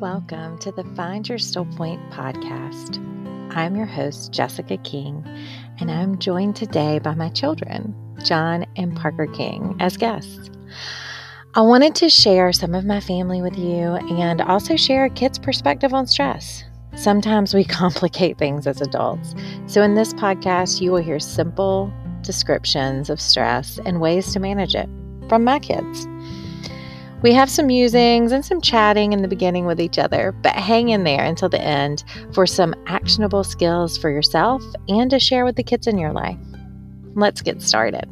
Welcome 0.00 0.58
to 0.58 0.70
the 0.70 0.84
Find 0.94 1.28
Your 1.28 1.38
Still 1.38 1.64
Point 1.64 2.00
podcast. 2.12 2.98
I'm 3.56 3.74
your 3.74 3.84
host, 3.84 4.32
Jessica 4.32 4.76
King, 4.76 5.24
and 5.80 5.90
I'm 5.90 6.20
joined 6.20 6.54
today 6.54 7.00
by 7.00 7.16
my 7.16 7.30
children, 7.30 7.96
John 8.22 8.64
and 8.76 8.94
Parker 8.94 9.26
King, 9.26 9.74
as 9.80 9.96
guests. 9.96 10.50
I 11.56 11.62
wanted 11.62 11.96
to 11.96 12.08
share 12.08 12.52
some 12.52 12.76
of 12.76 12.84
my 12.84 13.00
family 13.00 13.42
with 13.42 13.58
you 13.58 13.96
and 14.16 14.40
also 14.40 14.76
share 14.76 15.06
a 15.06 15.10
kid's 15.10 15.40
perspective 15.40 15.92
on 15.92 16.06
stress. 16.06 16.62
Sometimes 16.94 17.52
we 17.52 17.64
complicate 17.64 18.38
things 18.38 18.68
as 18.68 18.80
adults. 18.80 19.34
So, 19.66 19.82
in 19.82 19.96
this 19.96 20.14
podcast, 20.14 20.80
you 20.80 20.92
will 20.92 21.02
hear 21.02 21.18
simple 21.18 21.92
descriptions 22.20 23.10
of 23.10 23.20
stress 23.20 23.80
and 23.84 24.00
ways 24.00 24.32
to 24.32 24.38
manage 24.38 24.76
it 24.76 24.88
from 25.28 25.42
my 25.42 25.58
kids. 25.58 26.06
We 27.20 27.32
have 27.32 27.50
some 27.50 27.66
musings 27.66 28.30
and 28.30 28.44
some 28.44 28.60
chatting 28.60 29.12
in 29.12 29.22
the 29.22 29.28
beginning 29.28 29.66
with 29.66 29.80
each 29.80 29.98
other, 29.98 30.30
but 30.40 30.54
hang 30.54 30.90
in 30.90 31.02
there 31.02 31.24
until 31.24 31.48
the 31.48 31.60
end 31.60 32.04
for 32.32 32.46
some 32.46 32.76
actionable 32.86 33.42
skills 33.42 33.98
for 33.98 34.08
yourself 34.08 34.62
and 34.88 35.10
to 35.10 35.18
share 35.18 35.44
with 35.44 35.56
the 35.56 35.64
kids 35.64 35.88
in 35.88 35.98
your 35.98 36.12
life. 36.12 36.38
Let's 37.16 37.42
get 37.42 37.60
started. 37.60 38.08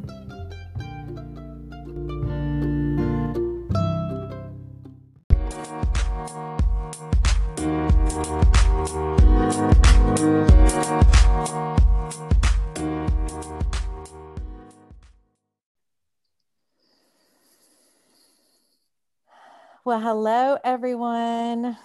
Well, 19.87 20.01
hello, 20.01 20.57
everyone. 20.65 21.77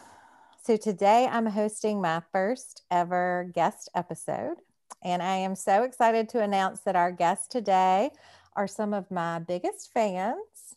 So, 0.65 0.77
today 0.77 1.29
I'm 1.31 1.47
hosting 1.47 2.01
my 2.01 2.21
first 2.33 2.83
ever 2.91 3.49
guest 3.55 3.91
episode. 3.95 4.57
And 5.05 5.23
I 5.23 5.37
am 5.37 5.55
so 5.55 5.85
excited 5.85 6.29
to 6.31 6.43
announce 6.43 6.81
that 6.81 6.97
our 6.97 7.13
guests 7.13 7.47
today 7.47 8.11
are 8.57 8.67
some 8.67 8.93
of 8.93 9.09
my 9.13 9.39
biggest 9.39 9.93
fans, 9.95 10.75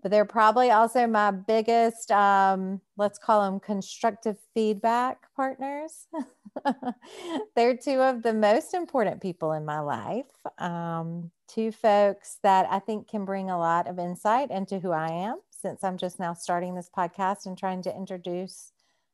but 0.00 0.10
they're 0.10 0.24
probably 0.24 0.70
also 0.70 1.06
my 1.06 1.32
biggest, 1.32 2.10
um, 2.10 2.80
let's 2.96 3.18
call 3.18 3.42
them 3.42 3.60
constructive 3.60 4.38
feedback 4.54 5.18
partners. 5.36 6.06
they're 7.54 7.76
two 7.76 8.00
of 8.00 8.22
the 8.22 8.32
most 8.32 8.72
important 8.72 9.20
people 9.20 9.52
in 9.52 9.66
my 9.66 9.80
life. 9.80 10.32
Um, 10.56 11.30
two 11.46 11.72
folks 11.72 12.38
that 12.42 12.66
I 12.70 12.78
think 12.78 13.06
can 13.06 13.26
bring 13.26 13.50
a 13.50 13.58
lot 13.58 13.86
of 13.86 13.98
insight 13.98 14.50
into 14.50 14.78
who 14.78 14.92
I 14.92 15.10
am 15.10 15.36
since 15.64 15.82
I'm 15.82 15.96
just 15.96 16.20
now 16.20 16.34
starting 16.34 16.74
this 16.74 16.90
podcast 16.94 17.46
and 17.46 17.56
trying 17.56 17.80
to 17.84 17.96
introduce 17.96 18.72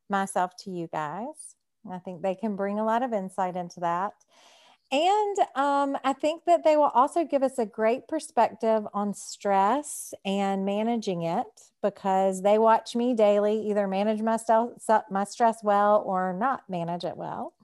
myself 0.09 0.57
to 0.65 0.71
you 0.73 0.89
guys. 0.93 1.55
I 1.89 1.99
think 2.01 2.23
they 2.23 2.35
can 2.35 2.57
bring 2.57 2.81
a 2.81 2.85
lot 2.85 3.05
of 3.05 3.13
insight 3.13 3.55
into 3.55 3.79
that. 3.79 4.15
And 4.91 5.37
um, 5.55 5.97
I 6.03 6.13
think 6.13 6.43
that 6.47 6.65
they 6.65 6.77
will 6.77 6.91
also 6.93 7.25
give 7.25 7.45
us 7.45 7.57
a 7.61 7.67
great 7.67 8.09
perspective 8.09 8.85
on 8.93 9.15
stress 9.15 10.13
and 10.25 10.65
managing 10.65 11.23
it 11.23 11.47
because 11.85 12.43
they 12.43 12.59
watch 12.59 12.97
me 12.97 13.15
daily 13.15 13.69
either 13.69 13.87
manage 13.87 14.21
my, 14.21 14.37
my 15.09 15.23
stress 15.23 15.59
well 15.63 16.03
or 16.05 16.33
not 16.33 16.69
manage 16.69 17.05
it 17.05 17.17
well. 17.17 17.55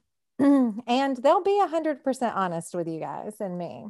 and 0.38 1.16
they'll 1.16 1.42
be 1.42 1.60
100% 1.60 2.36
honest 2.36 2.76
with 2.76 2.86
you 2.86 3.00
guys 3.00 3.40
and 3.40 3.58
me. 3.58 3.86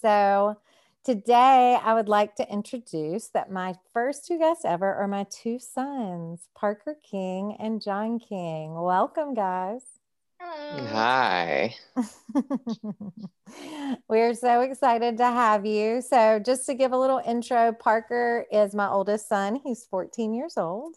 So, 0.00 0.58
Today, 1.06 1.78
I 1.80 1.94
would 1.94 2.08
like 2.08 2.34
to 2.34 2.52
introduce 2.52 3.28
that 3.28 3.48
my 3.48 3.76
first 3.92 4.26
two 4.26 4.38
guests 4.38 4.64
ever 4.64 4.92
are 4.92 5.06
my 5.06 5.24
two 5.30 5.60
sons, 5.60 6.48
Parker 6.56 6.96
King 7.08 7.56
and 7.60 7.80
John 7.80 8.18
King. 8.18 8.74
Welcome, 8.74 9.32
guys. 9.32 9.82
Hello. 10.40 10.84
Hi. 10.88 11.76
We're 14.08 14.34
so 14.34 14.62
excited 14.62 15.16
to 15.18 15.26
have 15.26 15.64
you. 15.64 16.02
So, 16.02 16.40
just 16.40 16.66
to 16.66 16.74
give 16.74 16.90
a 16.90 16.98
little 16.98 17.22
intro, 17.24 17.72
Parker 17.72 18.44
is 18.50 18.74
my 18.74 18.88
oldest 18.88 19.28
son. 19.28 19.60
He's 19.62 19.84
14 19.84 20.34
years 20.34 20.56
old, 20.56 20.96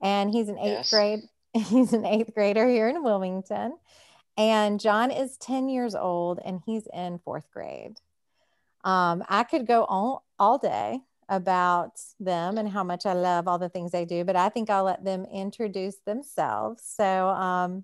and 0.00 0.30
he's 0.30 0.48
an 0.48 0.58
eighth 0.58 0.70
yes. 0.70 0.90
grade. 0.90 1.20
He's 1.52 1.92
an 1.92 2.06
eighth 2.06 2.32
grader 2.32 2.68
here 2.68 2.88
in 2.88 3.02
Wilmington. 3.02 3.76
And 4.36 4.78
John 4.78 5.10
is 5.10 5.36
10 5.38 5.68
years 5.68 5.96
old, 5.96 6.38
and 6.44 6.60
he's 6.64 6.86
in 6.94 7.18
fourth 7.24 7.50
grade. 7.50 7.98
Um, 8.86 9.24
I 9.28 9.42
could 9.42 9.66
go 9.66 9.84
on 9.84 10.20
all 10.38 10.58
day 10.58 11.00
about 11.28 12.00
them 12.20 12.56
and 12.56 12.68
how 12.68 12.84
much 12.84 13.04
I 13.04 13.14
love 13.14 13.48
all 13.48 13.58
the 13.58 13.68
things 13.68 13.90
they 13.90 14.04
do, 14.04 14.24
but 14.24 14.36
I 14.36 14.48
think 14.48 14.70
I'll 14.70 14.84
let 14.84 15.04
them 15.04 15.24
introduce 15.24 15.96
themselves. 16.06 16.84
So, 16.86 17.28
um, 17.30 17.82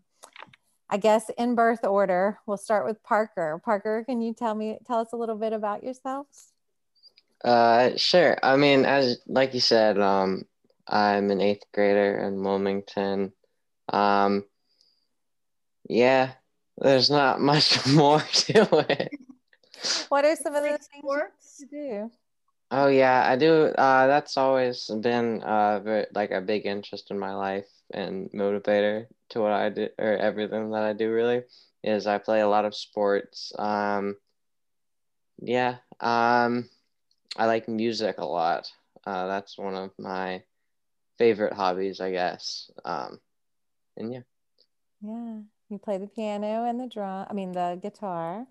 I 0.88 0.98
guess 0.98 1.28
in 1.36 1.56
birth 1.56 1.84
order, 1.84 2.38
we'll 2.46 2.56
start 2.56 2.86
with 2.86 3.02
Parker. 3.02 3.60
Parker, 3.64 4.04
can 4.06 4.20
you 4.20 4.32
tell 4.32 4.54
me 4.54 4.78
tell 4.86 5.00
us 5.00 5.12
a 5.12 5.16
little 5.16 5.34
bit 5.34 5.52
about 5.52 5.82
yourselves? 5.82 6.52
Uh, 7.44 7.96
sure. 7.96 8.38
I 8.40 8.56
mean, 8.56 8.84
as 8.84 9.18
like 9.26 9.54
you 9.54 9.60
said, 9.60 9.98
um, 9.98 10.44
I'm 10.86 11.32
an 11.32 11.40
eighth 11.40 11.64
grader 11.74 12.18
in 12.18 12.44
Wilmington. 12.44 13.32
Um, 13.88 14.44
yeah, 15.88 16.32
there's 16.78 17.10
not 17.10 17.40
much 17.52 17.84
more 17.88 18.20
to 18.20 18.86
it 18.88 19.10
what 20.08 20.24
are 20.24 20.36
some 20.36 20.54
of 20.54 20.62
the 20.62 20.78
things 20.78 21.60
you 21.60 21.66
do? 21.66 22.10
Oh 22.70 22.86
yeah, 22.86 23.24
I 23.28 23.36
do. 23.36 23.66
Uh, 23.66 24.06
that's 24.06 24.36
always 24.36 24.90
been 25.00 25.42
uh, 25.42 25.80
very, 25.80 26.06
like 26.14 26.30
a 26.30 26.40
big 26.40 26.64
interest 26.64 27.10
in 27.10 27.18
my 27.18 27.34
life 27.34 27.68
and 27.92 28.30
motivator 28.32 29.06
to 29.30 29.40
what 29.40 29.52
I 29.52 29.68
do 29.68 29.88
or 29.98 30.16
everything 30.16 30.70
that 30.70 30.82
I 30.82 30.92
do. 30.94 31.10
Really, 31.10 31.42
is 31.84 32.06
I 32.06 32.18
play 32.18 32.40
a 32.40 32.48
lot 32.48 32.64
of 32.64 32.74
sports. 32.74 33.52
Um, 33.58 34.16
yeah, 35.42 35.76
um, 36.00 36.68
I 37.36 37.46
like 37.46 37.68
music 37.68 38.16
a 38.18 38.24
lot. 38.24 38.70
Uh, 39.04 39.26
that's 39.26 39.58
one 39.58 39.74
of 39.74 39.90
my 39.98 40.42
favorite 41.18 41.52
hobbies, 41.52 42.00
I 42.00 42.10
guess. 42.12 42.70
Um, 42.84 43.20
and 43.96 44.12
yeah. 44.12 44.20
Yeah, 45.02 45.40
you 45.68 45.78
play 45.78 45.98
the 45.98 46.06
piano 46.06 46.64
and 46.64 46.80
the 46.80 46.86
drum. 46.86 47.26
I 47.28 47.32
mean, 47.32 47.52
the 47.52 47.78
guitar. 47.82 48.46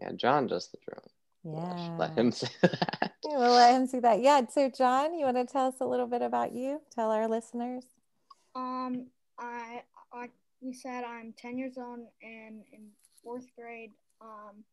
Yeah, 0.00 0.12
John 0.12 0.46
does 0.46 0.68
the 0.68 0.78
drum. 0.86 1.02
Yeah. 1.44 1.96
Let 1.98 2.16
him 2.16 2.30
say 2.32 2.48
that. 2.62 3.14
We'll 3.24 3.52
let 3.52 3.74
him 3.74 3.86
see 3.86 4.00
that. 4.00 4.20
Yeah. 4.20 4.42
So, 4.48 4.70
John, 4.70 5.14
you 5.14 5.24
want 5.24 5.36
to 5.36 5.44
tell 5.44 5.66
us 5.66 5.80
a 5.80 5.86
little 5.86 6.06
bit 6.06 6.22
about 6.22 6.52
you? 6.52 6.80
Tell 6.94 7.10
our 7.10 7.28
listeners. 7.28 7.84
Um, 8.54 9.06
I, 9.38 9.82
like 10.14 10.30
you 10.60 10.72
said, 10.72 11.04
I'm 11.04 11.34
10 11.36 11.58
years 11.58 11.74
old 11.78 12.00
and 12.22 12.62
in 12.72 12.88
fourth 13.22 13.46
grade. 13.56 13.92
Um, 14.20 14.64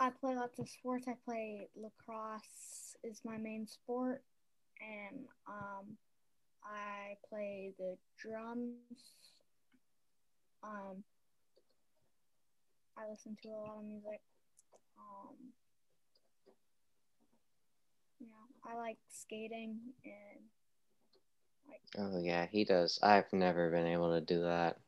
I 0.00 0.10
play 0.10 0.36
lots 0.36 0.58
of 0.58 0.68
sports. 0.68 1.06
I 1.08 1.14
play 1.24 1.68
lacrosse 1.76 2.96
is 3.02 3.20
my 3.24 3.36
main 3.36 3.66
sport, 3.66 4.22
and 4.80 5.24
um, 5.48 5.96
I 6.64 7.16
play 7.28 7.72
the 7.78 7.96
drums. 8.16 8.74
Um, 10.62 11.02
I 12.98 13.08
listen 13.08 13.36
to 13.42 13.48
a 13.48 13.60
lot 13.60 13.78
of 13.78 13.84
music. 13.84 14.20
Um, 14.98 15.34
yeah, 18.18 18.26
I 18.72 18.76
like 18.76 18.98
skating 19.08 19.78
and 20.04 20.42
like. 21.68 21.80
Oh 21.96 22.20
yeah, 22.20 22.46
he 22.50 22.64
does. 22.64 22.98
I've 23.02 23.32
never 23.32 23.70
been 23.70 23.86
able 23.86 24.14
to 24.14 24.20
do 24.20 24.42
that. 24.42 24.78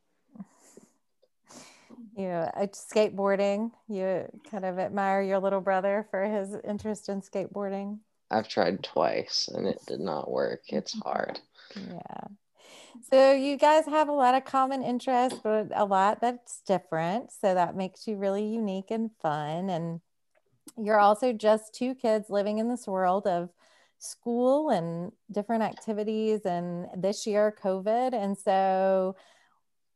Yeah, 2.16 2.50
uh, 2.56 2.66
skateboarding. 2.66 3.70
You 3.88 4.26
kind 4.50 4.64
of 4.64 4.78
admire 4.78 5.22
your 5.22 5.38
little 5.38 5.60
brother 5.60 6.06
for 6.10 6.24
his 6.24 6.56
interest 6.64 7.08
in 7.08 7.22
skateboarding. 7.22 7.98
I've 8.30 8.48
tried 8.48 8.82
twice 8.82 9.48
and 9.52 9.66
it 9.66 9.78
did 9.86 10.00
not 10.00 10.30
work. 10.30 10.62
It's 10.68 10.98
hard. 11.00 11.38
Yeah. 11.76 12.26
So 13.10 13.32
you 13.32 13.56
guys 13.56 13.86
have 13.86 14.08
a 14.08 14.12
lot 14.12 14.34
of 14.34 14.44
common 14.44 14.82
interests, 14.82 15.40
but 15.42 15.68
a 15.74 15.84
lot 15.84 16.20
that's 16.20 16.62
different. 16.66 17.32
So 17.32 17.54
that 17.54 17.76
makes 17.76 18.06
you 18.06 18.16
really 18.16 18.44
unique 18.44 18.90
and 18.90 19.10
fun. 19.20 19.70
And 19.70 20.00
you're 20.76 20.98
also 20.98 21.32
just 21.32 21.74
two 21.74 21.94
kids 21.94 22.30
living 22.30 22.58
in 22.58 22.68
this 22.68 22.86
world 22.86 23.26
of 23.26 23.50
school 23.98 24.70
and 24.70 25.12
different 25.30 25.62
activities. 25.62 26.40
And 26.44 26.86
this 26.96 27.26
year, 27.26 27.54
COVID. 27.62 28.14
And 28.14 28.36
so 28.36 29.16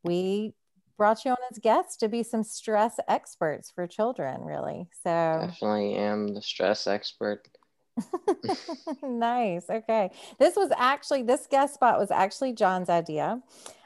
we 0.02 0.54
brought 0.96 1.24
you 1.24 1.32
on 1.32 1.36
as 1.50 1.58
guests 1.58 1.96
to 1.96 2.08
be 2.08 2.22
some 2.22 2.44
stress 2.44 2.98
experts 3.08 3.70
for 3.70 3.86
children, 3.86 4.42
really. 4.42 4.88
So 5.02 5.38
definitely 5.46 5.94
am 5.94 6.34
the 6.34 6.42
stress 6.42 6.86
expert. 6.86 7.48
nice. 9.02 9.68
Okay. 9.70 10.10
This 10.38 10.56
was 10.56 10.70
actually, 10.76 11.22
this 11.22 11.46
guest 11.46 11.74
spot 11.74 11.98
was 11.98 12.10
actually 12.10 12.52
John's 12.52 12.88
idea. 12.88 13.40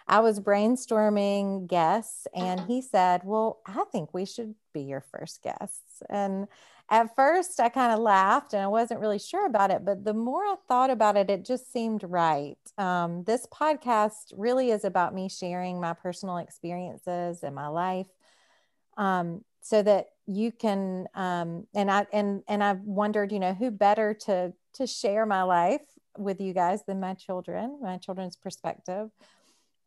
I 0.08 0.20
was 0.20 0.40
brainstorming 0.40 1.66
guests, 1.66 2.26
and 2.34 2.60
he 2.60 2.80
said, 2.80 3.20
Well, 3.24 3.60
I 3.66 3.84
think 3.92 4.14
we 4.14 4.24
should 4.24 4.54
be 4.72 4.80
your 4.80 5.02
first 5.02 5.42
guests. 5.42 6.02
And 6.08 6.48
at 6.90 7.14
first, 7.14 7.60
I 7.60 7.68
kind 7.68 7.92
of 7.92 7.98
laughed 7.98 8.54
and 8.54 8.62
I 8.62 8.66
wasn't 8.68 9.00
really 9.00 9.18
sure 9.18 9.44
about 9.44 9.70
it. 9.70 9.84
But 9.84 10.04
the 10.04 10.14
more 10.14 10.42
I 10.42 10.54
thought 10.66 10.88
about 10.88 11.18
it, 11.18 11.28
it 11.28 11.44
just 11.44 11.70
seemed 11.70 12.02
right. 12.02 12.56
Um, 12.78 13.24
this 13.24 13.46
podcast 13.52 14.32
really 14.34 14.70
is 14.70 14.84
about 14.84 15.14
me 15.14 15.28
sharing 15.28 15.80
my 15.80 15.92
personal 15.92 16.38
experiences 16.38 17.42
in 17.42 17.52
my 17.52 17.68
life. 17.68 18.06
Um, 18.96 19.44
so 19.68 19.82
that 19.82 20.06
you 20.26 20.50
can 20.50 21.06
um, 21.14 21.66
and 21.74 21.90
i 21.90 22.06
and 22.12 22.42
and 22.48 22.64
i've 22.64 22.80
wondered 22.80 23.30
you 23.32 23.38
know 23.38 23.52
who 23.52 23.70
better 23.70 24.14
to 24.14 24.52
to 24.72 24.86
share 24.86 25.26
my 25.26 25.42
life 25.42 25.82
with 26.16 26.40
you 26.40 26.54
guys 26.54 26.84
than 26.86 26.98
my 27.00 27.14
children 27.14 27.78
my 27.82 27.98
children's 27.98 28.36
perspective. 28.36 29.10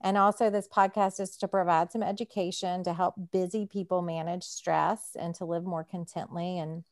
And 0.04 0.18
also 0.18 0.50
this 0.50 0.68
podcast 0.68 1.20
is 1.20 1.38
to 1.38 1.48
provide 1.48 1.92
some 1.92 2.02
education 2.02 2.84
to 2.84 2.94
help 2.94 3.14
busy 3.32 3.68
people 3.68 4.02
manage 4.02 4.44
stress 4.44 5.16
and 5.20 5.36
to 5.36 5.46
live 5.46 5.64
more 5.64 5.86
contently. 5.90 6.58
And 6.58 6.84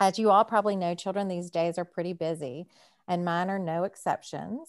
as 0.00 0.18
you 0.18 0.30
all 0.30 0.44
probably 0.44 0.76
know 0.76 0.94
children 0.94 1.28
these 1.28 1.50
days 1.50 1.76
are 1.76 1.84
pretty 1.84 2.14
busy 2.14 2.66
and 3.06 3.24
mine 3.24 3.50
are 3.50 3.58
no 3.58 3.84
exceptions. 3.84 4.68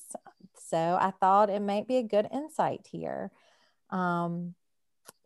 So 0.58 0.98
i 1.00 1.12
thought 1.12 1.50
it 1.50 1.62
might 1.62 1.88
be 1.88 1.98
a 1.98 2.04
good 2.04 2.28
insight 2.34 2.88
here. 2.92 3.32
Um, 3.92 4.56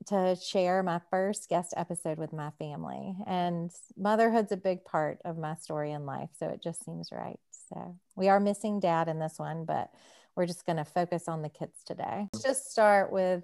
to 0.07 0.35
share 0.35 0.83
my 0.83 0.99
first 1.09 1.49
guest 1.49 1.73
episode 1.77 2.17
with 2.17 2.33
my 2.33 2.51
family. 2.59 3.15
And 3.25 3.71
motherhood's 3.97 4.51
a 4.51 4.57
big 4.57 4.85
part 4.85 5.19
of 5.25 5.37
my 5.37 5.55
story 5.55 5.91
in 5.91 6.05
life. 6.05 6.29
So 6.37 6.47
it 6.47 6.61
just 6.61 6.83
seems 6.83 7.09
right. 7.11 7.39
So 7.69 7.95
we 8.15 8.29
are 8.29 8.39
missing 8.39 8.79
dad 8.79 9.07
in 9.07 9.19
this 9.19 9.35
one, 9.37 9.65
but 9.65 9.91
we're 10.35 10.45
just 10.45 10.65
going 10.65 10.77
to 10.77 10.85
focus 10.85 11.27
on 11.27 11.41
the 11.41 11.49
kids 11.49 11.83
today. 11.85 12.27
Let's 12.33 12.43
just 12.43 12.71
start 12.71 13.11
with 13.11 13.43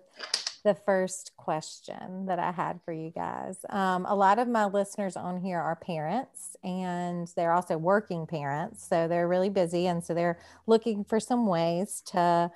the 0.63 0.75
first 0.75 1.31
question 1.37 2.25
that 2.25 2.39
I 2.39 2.51
had 2.51 2.81
for 2.83 2.91
you 2.91 3.11
guys. 3.11 3.57
Um, 3.69 4.05
a 4.05 4.15
lot 4.15 4.39
of 4.39 4.47
my 4.47 4.65
listeners 4.65 5.15
on 5.15 5.39
here 5.39 5.59
are 5.59 5.75
parents 5.75 6.57
and 6.63 7.27
they're 7.35 7.53
also 7.53 7.77
working 7.77 8.27
parents. 8.27 8.85
So 8.87 9.07
they're 9.07 9.27
really 9.27 9.49
busy. 9.49 9.87
And 9.87 10.03
so 10.03 10.13
they're 10.13 10.39
looking 10.67 11.03
for 11.03 11.19
some 11.19 11.47
ways 11.47 12.01
to 12.07 12.51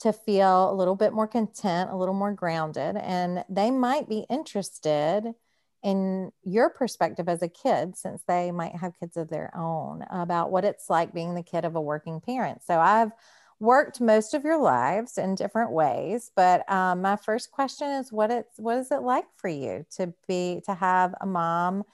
to 0.00 0.12
feel 0.12 0.70
a 0.70 0.74
little 0.74 0.96
bit 0.96 1.12
more 1.12 1.26
content, 1.26 1.90
a 1.90 1.96
little 1.96 2.14
more 2.14 2.32
grounded, 2.32 2.96
and 2.96 3.44
they 3.48 3.70
might 3.70 4.08
be 4.08 4.26
interested 4.28 5.34
in 5.82 6.32
your 6.42 6.68
perspective 6.68 7.28
as 7.28 7.42
a 7.42 7.48
kid, 7.48 7.96
since 7.96 8.22
they 8.26 8.50
might 8.50 8.74
have 8.74 8.98
kids 8.98 9.16
of 9.16 9.28
their 9.28 9.56
own, 9.56 10.04
about 10.10 10.50
what 10.50 10.64
it's 10.64 10.90
like 10.90 11.14
being 11.14 11.34
the 11.34 11.42
kid 11.42 11.64
of 11.64 11.76
a 11.76 11.80
working 11.80 12.20
parent. 12.20 12.62
So 12.64 12.78
I've 12.80 13.12
worked 13.60 14.00
most 14.00 14.34
of 14.34 14.44
your 14.44 14.58
lives 14.58 15.16
in 15.16 15.34
different 15.34 15.70
ways, 15.70 16.30
but 16.34 16.70
um, 16.70 17.02
my 17.02 17.16
first 17.16 17.50
question 17.50 17.88
is, 17.88 18.12
what 18.12 18.30
it's 18.30 18.58
what 18.58 18.78
is 18.78 18.90
it 18.90 19.02
like 19.02 19.26
for 19.36 19.48
you 19.48 19.86
to 19.96 20.12
be 20.26 20.60
to 20.66 20.74
have 20.74 21.14
a 21.20 21.26
mom 21.26 21.84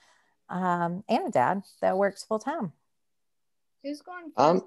um, 0.49 1.03
and 1.07 1.27
a 1.27 1.31
dad 1.31 1.63
that 1.81 1.97
works 1.97 2.23
full 2.23 2.39
time? 2.39 2.73
Who's 3.83 4.01
going 4.01 4.31
first? 4.35 4.37
Um, 4.37 4.61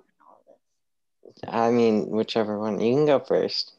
I 1.48 1.70
mean, 1.70 2.08
whichever 2.08 2.58
one. 2.58 2.80
You 2.80 2.94
can 2.94 3.06
go 3.06 3.20
first. 3.20 3.72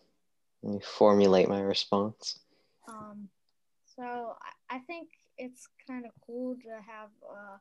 Let 0.63 0.73
me 0.73 0.79
formulate 0.81 1.47
my 1.47 1.61
response. 1.61 2.39
Um, 2.87 3.29
so 3.95 4.35
I, 4.69 4.79
think 4.79 5.09
it's 5.37 5.67
kind 5.87 6.05
of 6.05 6.11
cool 6.25 6.55
to 6.55 6.69
have 6.69 7.09
uh, 7.29 7.57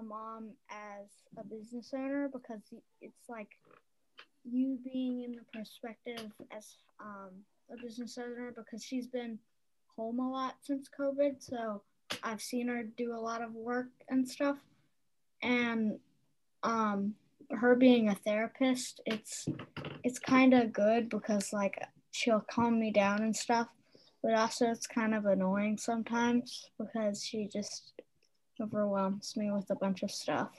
a 0.00 0.02
mom 0.02 0.50
as 0.70 1.08
a 1.36 1.44
business 1.44 1.92
owner 1.94 2.28
because 2.32 2.60
it's 3.00 3.28
like 3.28 3.48
you 4.44 4.78
being 4.84 5.22
in 5.22 5.32
the 5.32 5.58
perspective 5.58 6.32
as 6.56 6.76
um, 7.00 7.30
a 7.72 7.82
business 7.82 8.18
owner 8.18 8.52
because 8.56 8.84
she's 8.84 9.06
been 9.06 9.38
home 9.96 10.20
a 10.20 10.30
lot 10.30 10.56
since 10.62 10.88
COVID. 10.98 11.36
So 11.38 11.82
I've 12.22 12.42
seen 12.42 12.68
her 12.68 12.82
do 12.82 13.14
a 13.14 13.20
lot 13.20 13.42
of 13.42 13.54
work 13.54 13.90
and 14.08 14.28
stuff. 14.28 14.58
And 15.42 15.98
um, 16.62 17.14
her 17.52 17.74
being 17.74 18.08
a 18.08 18.14
therapist, 18.14 19.00
it's 19.06 19.46
it's 20.04 20.18
kind 20.18 20.54
of 20.54 20.72
good 20.72 21.08
because 21.08 21.52
like 21.52 21.82
she'll 22.10 22.44
calm 22.50 22.78
me 22.80 22.90
down 22.90 23.22
and 23.22 23.34
stuff, 23.34 23.68
but 24.22 24.34
also 24.34 24.66
it's 24.70 24.86
kind 24.86 25.14
of 25.14 25.26
annoying 25.26 25.78
sometimes 25.78 26.70
because 26.78 27.24
she 27.24 27.48
just 27.52 27.92
overwhelms 28.60 29.34
me 29.36 29.50
with 29.50 29.70
a 29.70 29.76
bunch 29.76 30.02
of 30.02 30.10
stuff. 30.10 30.50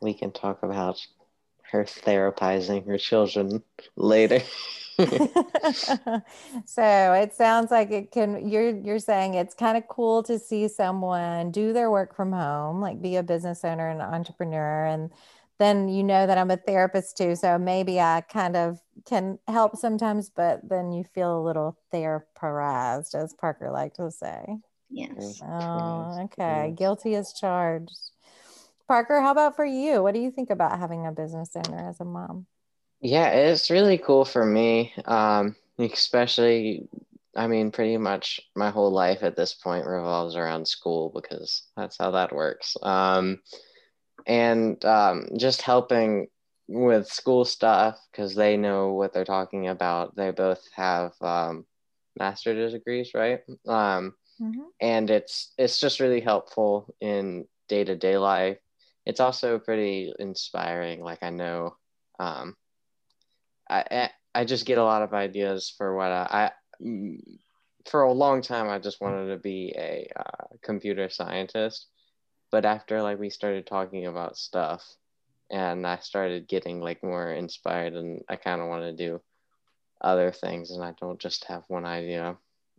We 0.00 0.14
can 0.14 0.32
talk 0.32 0.62
about 0.62 1.04
her 1.70 1.84
therapizing 1.84 2.86
her 2.86 2.98
children 2.98 3.62
later. 3.96 4.40
so 6.66 7.12
it 7.14 7.32
sounds 7.34 7.70
like 7.70 7.90
it 7.90 8.10
can 8.12 8.46
you're 8.46 8.76
you're 8.76 8.98
saying 8.98 9.34
it's 9.34 9.54
kind 9.54 9.78
of 9.78 9.88
cool 9.88 10.22
to 10.22 10.38
see 10.38 10.68
someone 10.68 11.50
do 11.50 11.72
their 11.72 11.90
work 11.90 12.14
from 12.14 12.30
home 12.30 12.78
like 12.80 13.00
be 13.00 13.16
a 13.16 13.22
business 13.22 13.64
owner 13.64 13.88
and 13.88 14.02
entrepreneur 14.02 14.84
and 14.84 15.10
then 15.62 15.88
you 15.88 16.02
know 16.02 16.26
that 16.26 16.38
I'm 16.38 16.50
a 16.50 16.56
therapist 16.56 17.16
too. 17.16 17.36
So 17.36 17.58
maybe 17.58 18.00
I 18.00 18.22
kind 18.22 18.56
of 18.56 18.80
can 19.06 19.38
help 19.48 19.76
sometimes, 19.76 20.30
but 20.30 20.68
then 20.68 20.92
you 20.92 21.04
feel 21.14 21.38
a 21.38 21.44
little 21.44 21.78
therapized, 21.92 23.14
as 23.14 23.34
Parker 23.34 23.70
liked 23.70 23.96
to 23.96 24.10
say. 24.10 24.58
Yes. 24.90 25.42
Oh, 25.42 26.22
okay. 26.24 26.74
Guilty 26.76 27.14
as 27.14 27.32
charged. 27.32 28.10
Parker, 28.88 29.20
how 29.20 29.30
about 29.32 29.56
for 29.56 29.64
you? 29.64 30.02
What 30.02 30.14
do 30.14 30.20
you 30.20 30.30
think 30.30 30.50
about 30.50 30.78
having 30.78 31.06
a 31.06 31.12
business 31.12 31.56
owner 31.56 31.88
as 31.88 32.00
a 32.00 32.04
mom? 32.04 32.46
Yeah, 33.00 33.30
it's 33.30 33.70
really 33.70 33.98
cool 33.98 34.24
for 34.24 34.44
me. 34.44 34.92
Um, 35.04 35.56
especially, 35.78 36.88
I 37.36 37.46
mean, 37.46 37.70
pretty 37.70 37.96
much 37.96 38.40
my 38.54 38.70
whole 38.70 38.90
life 38.92 39.22
at 39.22 39.36
this 39.36 39.54
point 39.54 39.86
revolves 39.86 40.36
around 40.36 40.68
school 40.68 41.10
because 41.14 41.64
that's 41.76 41.98
how 41.98 42.12
that 42.12 42.34
works. 42.34 42.76
Um, 42.82 43.40
and 44.26 44.82
um, 44.84 45.28
just 45.36 45.62
helping 45.62 46.28
with 46.68 47.06
school 47.08 47.44
stuff 47.44 47.98
because 48.10 48.34
they 48.34 48.56
know 48.56 48.92
what 48.92 49.12
they're 49.12 49.24
talking 49.24 49.68
about. 49.68 50.16
They 50.16 50.30
both 50.30 50.62
have 50.74 51.12
um, 51.20 51.66
master's 52.18 52.72
degrees, 52.72 53.10
right? 53.14 53.40
Um, 53.66 54.14
mm-hmm. 54.40 54.62
And 54.80 55.10
it's 55.10 55.52
it's 55.58 55.78
just 55.80 56.00
really 56.00 56.20
helpful 56.20 56.94
in 57.00 57.46
day 57.68 57.84
to 57.84 57.96
day 57.96 58.16
life. 58.16 58.58
It's 59.04 59.20
also 59.20 59.58
pretty 59.58 60.12
inspiring. 60.18 61.02
Like 61.02 61.22
I 61.22 61.30
know, 61.30 61.76
um, 62.18 62.56
I 63.68 64.10
I 64.34 64.44
just 64.44 64.66
get 64.66 64.78
a 64.78 64.84
lot 64.84 65.02
of 65.02 65.14
ideas 65.14 65.72
for 65.76 65.94
what 65.96 66.12
I, 66.12 66.50
I 66.80 66.86
for 67.86 68.02
a 68.02 68.12
long 68.12 68.42
time 68.42 68.68
I 68.68 68.78
just 68.78 69.00
wanted 69.00 69.28
to 69.28 69.36
be 69.38 69.74
a 69.76 70.08
uh, 70.16 70.46
computer 70.62 71.08
scientist 71.08 71.88
but 72.52 72.66
after 72.66 73.02
like 73.02 73.18
we 73.18 73.30
started 73.30 73.66
talking 73.66 74.06
about 74.06 74.36
stuff 74.36 74.84
and 75.50 75.86
I 75.86 75.98
started 75.98 76.46
getting 76.46 76.80
like 76.80 77.02
more 77.02 77.32
inspired 77.32 77.94
and 77.94 78.22
I 78.28 78.36
kind 78.36 78.60
of 78.60 78.68
want 78.68 78.82
to 78.82 78.92
do 78.92 79.20
other 80.00 80.30
things 80.30 80.70
and 80.70 80.84
I 80.84 80.92
don't 81.00 81.18
just 81.18 81.46
have 81.46 81.64
one 81.68 81.86
idea. 81.86 82.36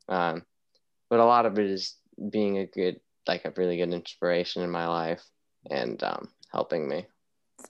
Um, 0.08 0.46
but 1.10 1.20
a 1.20 1.26
lot 1.26 1.46
of 1.46 1.58
it 1.60 1.66
is 1.66 1.96
being 2.30 2.60
a 2.60 2.68
good, 2.68 3.00
like 3.28 3.46
a 3.46 3.54
really 3.58 3.78
good 3.78 3.94
inspiration 3.94 4.62
in 4.62 4.70
my 4.70 4.88
life 4.88 5.24
and 5.70 6.02
um, 6.04 6.30
helping 6.52 6.88
me. 6.88 7.08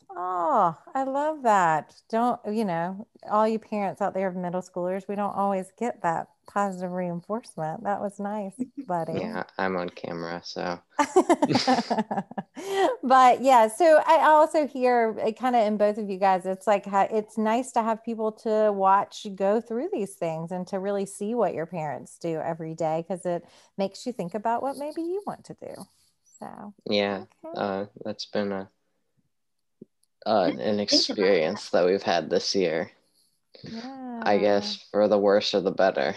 Oh, 0.09 0.77
I 0.93 1.03
love 1.03 1.43
that. 1.43 1.95
Don't, 2.09 2.39
you 2.51 2.65
know, 2.65 3.07
all 3.29 3.47
you 3.47 3.59
parents 3.59 4.01
out 4.01 4.13
there 4.13 4.27
of 4.27 4.35
middle 4.35 4.61
schoolers, 4.61 5.07
we 5.07 5.15
don't 5.15 5.35
always 5.35 5.71
get 5.77 6.01
that 6.03 6.27
positive 6.47 6.91
reinforcement. 6.91 7.83
That 7.83 7.99
was 8.01 8.19
nice, 8.19 8.53
buddy. 8.87 9.19
Yeah, 9.19 9.43
I'm 9.57 9.75
on 9.75 9.89
camera, 9.89 10.41
so. 10.43 10.79
but 13.03 13.41
yeah, 13.41 13.67
so 13.67 14.01
I 14.05 14.23
also 14.23 14.67
hear 14.67 15.15
it 15.19 15.37
kind 15.37 15.55
of 15.55 15.65
in 15.65 15.77
both 15.77 15.97
of 15.97 16.09
you 16.09 16.17
guys, 16.17 16.45
it's 16.45 16.67
like 16.67 16.85
it's 16.87 17.37
nice 17.37 17.71
to 17.73 17.81
have 17.81 18.03
people 18.03 18.31
to 18.43 18.71
watch 18.71 19.25
go 19.35 19.59
through 19.61 19.89
these 19.91 20.15
things 20.15 20.51
and 20.51 20.67
to 20.67 20.79
really 20.79 21.05
see 21.05 21.33
what 21.33 21.53
your 21.53 21.65
parents 21.65 22.17
do 22.19 22.39
every 22.39 22.75
day 22.75 23.03
because 23.07 23.25
it 23.25 23.45
makes 23.77 24.05
you 24.05 24.13
think 24.13 24.35
about 24.35 24.61
what 24.61 24.77
maybe 24.77 25.01
you 25.01 25.23
want 25.25 25.43
to 25.45 25.55
do. 25.55 25.73
So, 26.39 26.73
yeah, 26.85 27.23
okay. 27.45 27.59
uh, 27.59 27.85
that's 28.03 28.25
been 28.25 28.51
a 28.51 28.69
uh, 30.25 30.51
an 30.59 30.79
experience 30.79 31.69
that 31.69 31.85
we've 31.85 32.03
had 32.03 32.29
this 32.29 32.55
year. 32.55 32.91
Yeah. 33.63 34.21
I 34.23 34.37
guess 34.37 34.87
for 34.91 35.07
the 35.07 35.17
worse 35.17 35.53
or 35.53 35.61
the 35.61 35.71
better. 35.71 36.15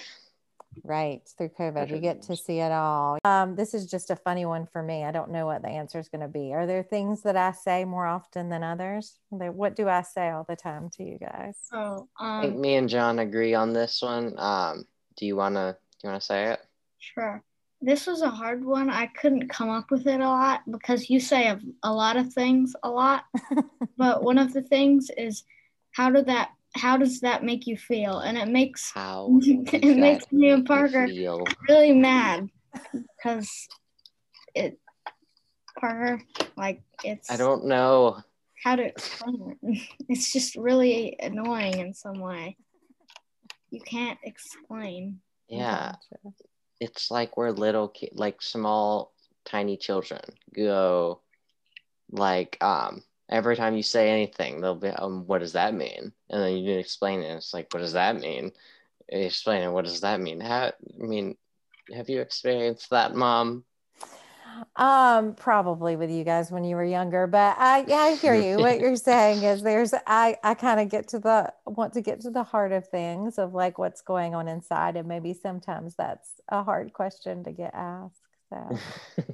Right. 0.85 1.23
Through 1.39 1.51
COVID, 1.59 1.91
you 1.91 1.99
get 1.99 2.23
to 2.23 2.37
see 2.37 2.59
it 2.59 2.71
all. 2.71 3.19
Um, 3.25 3.57
this 3.57 3.73
is 3.73 3.87
just 3.87 4.11
a 4.11 4.17
funny 4.17 4.45
one 4.45 4.67
for 4.67 4.83
me. 4.83 5.05
I 5.05 5.11
don't 5.11 5.31
know 5.31 5.47
what 5.47 5.63
the 5.63 5.69
answer 5.69 5.99
is 5.99 6.09
going 6.09 6.21
to 6.21 6.29
be. 6.29 6.53
Are 6.53 6.67
there 6.67 6.83
things 6.83 7.23
that 7.23 7.37
I 7.37 7.53
say 7.53 7.85
more 7.85 8.07
often 8.07 8.51
than 8.51 8.63
others? 8.63 9.15
What 9.31 9.75
do 9.75 9.89
I 9.89 10.03
say 10.03 10.29
all 10.29 10.45
the 10.47 10.57
time 10.57 10.91
to 10.97 11.03
you 11.03 11.19
guys? 11.19 11.57
Oh, 11.73 12.09
um, 12.21 12.41
I 12.41 12.43
think 12.43 12.59
me 12.59 12.75
and 12.75 12.89
John 12.89 13.21
agree 13.21 13.55
on 13.55 13.73
this 13.73 14.03
one. 14.03 14.35
Um, 14.39 14.85
do 15.17 15.25
you 15.25 15.37
want 15.37 15.55
to, 15.55 15.77
do 15.93 16.09
you 16.09 16.11
want 16.11 16.21
to 16.21 16.27
say 16.27 16.51
it? 16.53 16.61
Sure. 16.99 17.43
This 17.81 18.07
was 18.07 18.23
a 18.23 18.31
hard 18.31 18.65
one. 18.65 18.89
I 18.89 19.07
couldn't 19.07 19.49
come 19.49 19.69
up 19.69 19.91
with 19.91 20.07
it 20.07 20.21
a 20.21 20.29
lot 20.29 20.63
because 20.71 21.11
you 21.11 21.21
say 21.21 21.49
a, 21.49 21.61
a 21.83 21.93
lot 21.93 22.17
of 22.17 22.33
things 22.33 22.75
a 22.83 22.91
lot. 22.91 23.25
but 23.97 24.23
one 24.23 24.39
of 24.39 24.53
the 24.53 24.63
things 24.63 25.11
is 25.17 25.45
how 25.93 26.11
did 26.11 26.27
that 26.27 26.51
how 26.75 26.97
does 26.97 27.21
that 27.21 27.43
make 27.43 27.67
you 27.67 27.77
feel? 27.77 28.19
And 28.21 28.37
it 28.37 28.49
makes 28.49 28.91
How 28.93 29.29
it 29.43 29.97
makes 29.97 30.31
me 30.31 30.51
and 30.51 30.67
Parker 30.67 31.09
really 31.69 31.93
mad 31.93 32.49
because 32.95 33.69
it 34.55 34.79
Parker 35.79 36.21
like 36.57 36.83
it's 37.05 37.31
I 37.31 37.37
don't 37.37 37.67
know. 37.67 38.19
how 38.63 38.77
to 38.77 38.85
explain 38.85 39.59
it. 39.63 39.83
It's 40.09 40.33
just 40.33 40.57
really 40.57 41.17
annoying 41.21 41.79
in 41.79 41.95
some 41.95 42.21
way. 42.21 42.57
You 43.71 43.81
can't 43.81 44.19
explain. 44.23 45.21
Yeah, 45.49 45.93
Gotcha. 46.23 46.35
It's 46.81 47.11
like 47.11 47.37
we're 47.37 47.51
little 47.51 47.89
ki- 47.89 48.11
like 48.15 48.43
small 48.43 49.13
tiny 49.45 49.77
children 49.77 50.21
go 50.55 51.21
like 52.11 52.59
um 52.63 53.03
every 53.31 53.57
time 53.57 53.77
you 53.77 53.83
say 53.83 54.11
anything 54.11 54.61
they'll 54.61 54.77
be 54.77 54.89
um 54.91 55.27
what 55.27 55.41
does 55.41 55.55
that 55.55 55.75
mean? 55.75 56.13
And 56.31 56.43
then 56.43 56.59
you 56.59 56.79
explain 56.79 57.23
it 57.23 57.35
it's 57.37 57.55
like 57.55 57.73
what 57.73 57.81
does 57.81 57.95
that 57.95 58.17
mean? 58.21 58.53
Explain 59.09 59.63
it 59.65 59.73
what 59.73 59.87
does 59.87 60.03
that 60.03 60.21
mean? 60.21 60.41
How 60.41 60.73
i 61.03 61.07
mean 61.07 61.37
have 61.95 62.11
you 62.11 62.23
experienced 62.23 62.91
that 62.91 63.15
mom 63.15 63.66
Um, 64.77 65.35
probably 65.35 65.97
with 65.97 66.11
you 66.11 66.25
guys 66.25 66.51
when 66.51 66.65
you 66.65 66.77
were 66.77 66.85
younger, 66.85 67.27
but 67.27 67.57
I 67.59 67.85
yeah, 67.87 67.97
I 67.97 68.15
hear 68.15 68.35
you. 68.35 68.59
What 68.59 68.81
you're 68.81 68.97
saying 68.97 69.43
is 69.43 69.63
there's 69.63 69.93
I 70.07 70.37
I 70.43 70.55
kind 70.55 70.81
of 70.81 70.89
get 70.89 71.09
to 71.09 71.19
the 71.19 71.53
want 71.67 71.93
to 71.95 72.01
get 72.01 72.21
to 72.23 72.31
the 72.31 72.43
heart 72.43 72.73
of 72.73 72.89
things 72.89 73.39
of 73.39 73.55
like 73.55 73.79
what's 73.79 74.03
going 74.03 74.35
on 74.35 74.49
inside, 74.49 74.97
and 74.97 75.09
maybe 75.09 75.35
sometimes 75.35 75.95
that's 75.97 76.41
a 76.49 76.63
hard 76.63 76.93
question 76.93 77.45
to 77.45 77.53
get 77.53 77.73
asked. 77.75 78.21
So 78.51 78.79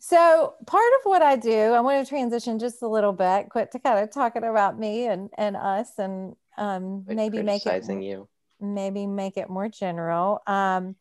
so 0.00 0.54
part 0.66 0.92
of 1.00 1.04
what 1.04 1.22
I 1.22 1.36
do, 1.36 1.72
I 1.72 1.80
want 1.80 2.04
to 2.04 2.08
transition 2.08 2.58
just 2.58 2.82
a 2.82 2.88
little 2.88 3.12
bit, 3.12 3.48
quit 3.50 3.72
to 3.72 3.78
kind 3.78 3.98
of 3.98 4.12
talking 4.12 4.44
about 4.44 4.78
me 4.78 5.06
and 5.06 5.30
and 5.36 5.56
us 5.56 5.98
and 5.98 6.36
um 6.56 7.04
Quit 7.04 7.16
maybe 7.16 7.42
make 7.42 7.66
it 7.66 7.84
you 8.02 8.28
maybe 8.60 9.06
make 9.06 9.36
it 9.36 9.50
more 9.50 9.68
general. 9.68 10.40
Um, 10.46 10.96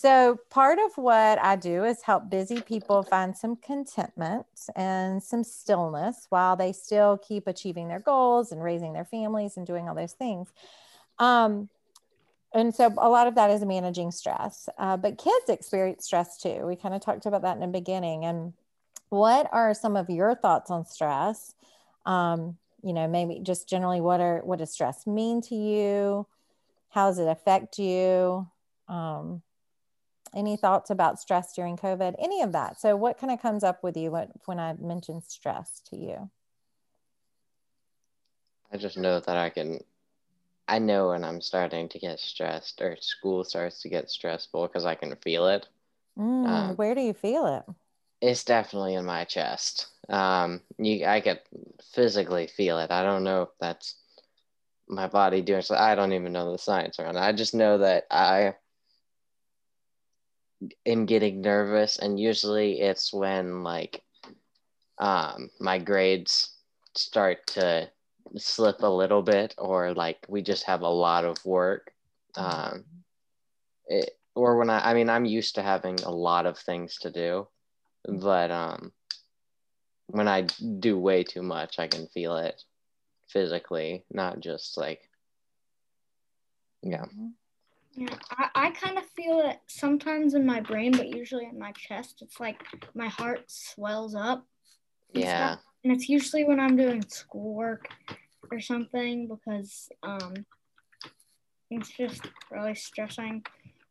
so, 0.00 0.38
part 0.48 0.78
of 0.78 0.96
what 0.96 1.38
I 1.42 1.56
do 1.56 1.84
is 1.84 2.00
help 2.00 2.30
busy 2.30 2.62
people 2.62 3.02
find 3.02 3.36
some 3.36 3.56
contentment 3.56 4.46
and 4.74 5.22
some 5.22 5.44
stillness 5.44 6.24
while 6.30 6.56
they 6.56 6.72
still 6.72 7.18
keep 7.18 7.46
achieving 7.46 7.88
their 7.88 8.00
goals 8.00 8.50
and 8.50 8.62
raising 8.62 8.94
their 8.94 9.04
families 9.04 9.58
and 9.58 9.66
doing 9.66 9.90
all 9.90 9.94
those 9.94 10.14
things. 10.14 10.54
Um, 11.18 11.68
and 12.54 12.74
so, 12.74 12.86
a 12.96 13.10
lot 13.10 13.26
of 13.26 13.34
that 13.34 13.50
is 13.50 13.62
managing 13.62 14.10
stress, 14.10 14.70
uh, 14.78 14.96
but 14.96 15.18
kids 15.18 15.50
experience 15.50 16.06
stress 16.06 16.38
too. 16.38 16.64
We 16.66 16.76
kind 16.76 16.94
of 16.94 17.02
talked 17.02 17.26
about 17.26 17.42
that 17.42 17.56
in 17.56 17.60
the 17.60 17.66
beginning. 17.66 18.24
And 18.24 18.54
what 19.10 19.50
are 19.52 19.74
some 19.74 19.96
of 19.96 20.08
your 20.08 20.34
thoughts 20.34 20.70
on 20.70 20.86
stress? 20.86 21.54
Um, 22.06 22.56
you 22.82 22.94
know, 22.94 23.06
maybe 23.06 23.38
just 23.42 23.68
generally, 23.68 24.00
what 24.00 24.22
are 24.22 24.40
what 24.44 24.60
does 24.60 24.70
stress 24.70 25.06
mean 25.06 25.42
to 25.42 25.54
you? 25.54 26.26
How 26.88 27.08
does 27.08 27.18
it 27.18 27.28
affect 27.28 27.78
you? 27.78 28.48
Um, 28.88 29.42
any 30.34 30.56
thoughts 30.56 30.90
about 30.90 31.20
stress 31.20 31.54
during 31.54 31.76
COVID? 31.76 32.14
Any 32.18 32.42
of 32.42 32.52
that? 32.52 32.80
So, 32.80 32.96
what 32.96 33.18
kind 33.18 33.32
of 33.32 33.40
comes 33.42 33.64
up 33.64 33.82
with 33.82 33.96
you 33.96 34.10
when, 34.12 34.32
when 34.46 34.58
I 34.60 34.74
mention 34.74 35.22
stress 35.22 35.80
to 35.90 35.96
you? 35.96 36.30
i 38.72 38.76
just 38.76 38.96
know 38.98 39.20
that 39.20 39.36
i 39.36 39.48
can 39.50 39.78
i 40.68 40.78
know 40.78 41.08
when 41.10 41.24
i'm 41.24 41.40
starting 41.40 41.88
to 41.88 41.98
get 41.98 42.18
stressed 42.20 42.80
or 42.80 42.96
school 43.00 43.44
starts 43.44 43.80
to 43.82 43.88
get 43.88 44.10
stressful 44.10 44.66
because 44.66 44.84
i 44.84 44.94
can 44.94 45.14
feel 45.16 45.46
it 45.48 45.68
Mm, 46.18 46.46
Um, 46.46 46.76
where 46.76 46.94
do 46.94 47.00
you 47.00 47.12
feel 47.14 47.46
it? 47.46 47.64
It's 48.20 48.44
definitely 48.44 48.94
in 48.94 49.04
my 49.04 49.24
chest. 49.24 49.88
Um, 50.08 50.62
you, 50.78 51.06
I 51.06 51.20
could 51.20 51.40
physically 51.92 52.46
feel 52.46 52.78
it. 52.78 52.90
I 52.90 53.02
don't 53.02 53.24
know 53.24 53.42
if 53.42 53.48
that's 53.60 53.96
my 54.88 55.06
body 55.08 55.42
doing 55.42 55.62
so. 55.62 55.74
I 55.76 55.94
don't 55.94 56.12
even 56.12 56.32
know 56.32 56.52
the 56.52 56.58
science 56.58 56.98
around 56.98 57.16
it. 57.16 57.20
I 57.20 57.32
just 57.32 57.54
know 57.54 57.78
that 57.78 58.06
I 58.10 58.56
am 60.86 61.06
getting 61.06 61.40
nervous, 61.40 61.98
and 61.98 62.18
usually 62.20 62.80
it's 62.80 63.12
when 63.12 63.62
like 63.62 64.02
um, 64.98 65.50
my 65.60 65.78
grades 65.78 66.56
start 66.94 67.46
to 67.48 67.90
slip 68.36 68.82
a 68.82 68.86
little 68.86 69.22
bit, 69.22 69.54
or 69.58 69.94
like 69.94 70.24
we 70.28 70.42
just 70.42 70.64
have 70.64 70.82
a 70.82 70.88
lot 70.88 71.24
of 71.24 71.44
work. 71.44 71.92
Um, 72.36 72.84
it, 73.86 74.18
or 74.34 74.56
when 74.56 74.70
I, 74.70 74.90
I 74.90 74.94
mean, 74.94 75.08
I'm 75.10 75.24
used 75.24 75.56
to 75.56 75.62
having 75.62 75.96
a 76.02 76.10
lot 76.10 76.46
of 76.46 76.58
things 76.58 76.96
to 76.98 77.10
do, 77.10 77.48
but 78.06 78.50
um, 78.50 78.92
when 80.08 80.28
I 80.28 80.42
do 80.42 80.98
way 80.98 81.24
too 81.24 81.42
much, 81.42 81.78
I 81.78 81.88
can 81.88 82.06
feel 82.08 82.36
it 82.36 82.62
physically, 83.28 84.04
not 84.10 84.40
just 84.40 84.76
like, 84.76 85.08
yeah. 86.82 87.04
Mhm. 87.06 87.34
Yeah, 87.94 88.14
I, 88.30 88.48
I 88.54 88.70
kind 88.70 88.98
of 88.98 89.04
feel 89.16 89.40
it 89.40 89.58
sometimes 89.66 90.34
in 90.34 90.46
my 90.46 90.60
brain, 90.60 90.92
but 90.92 91.08
usually 91.08 91.46
in 91.46 91.58
my 91.58 91.72
chest. 91.72 92.22
It's 92.22 92.40
like 92.40 92.62
my 92.94 93.08
heart 93.08 93.44
swells 93.48 94.14
up. 94.14 94.46
and 95.14 95.24
Yeah. 95.24 95.50
stuff. 95.56 95.64
And 95.84 95.92
it's 95.92 96.08
usually 96.08 96.44
when 96.44 96.60
I'm 96.60 96.76
doing 96.76 97.02
schoolwork 97.08 97.88
or 98.50 98.60
something 98.60 99.28
because 99.28 99.88
um, 100.02 100.34
it's 101.70 101.88
just 101.90 102.22
really 102.50 102.74
stressing. 102.74 103.44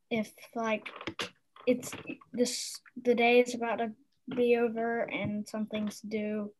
If 0.10 0.32
like 0.56 0.88
it's 1.68 1.92
this 2.34 2.80
the 3.04 3.16
day 3.16 3.40
is 3.42 3.54
about 3.56 3.78
to 3.80 3.92
be 4.36 4.56
over 4.58 5.02
and 5.02 5.48
something's 5.48 6.00
due, 6.02 6.54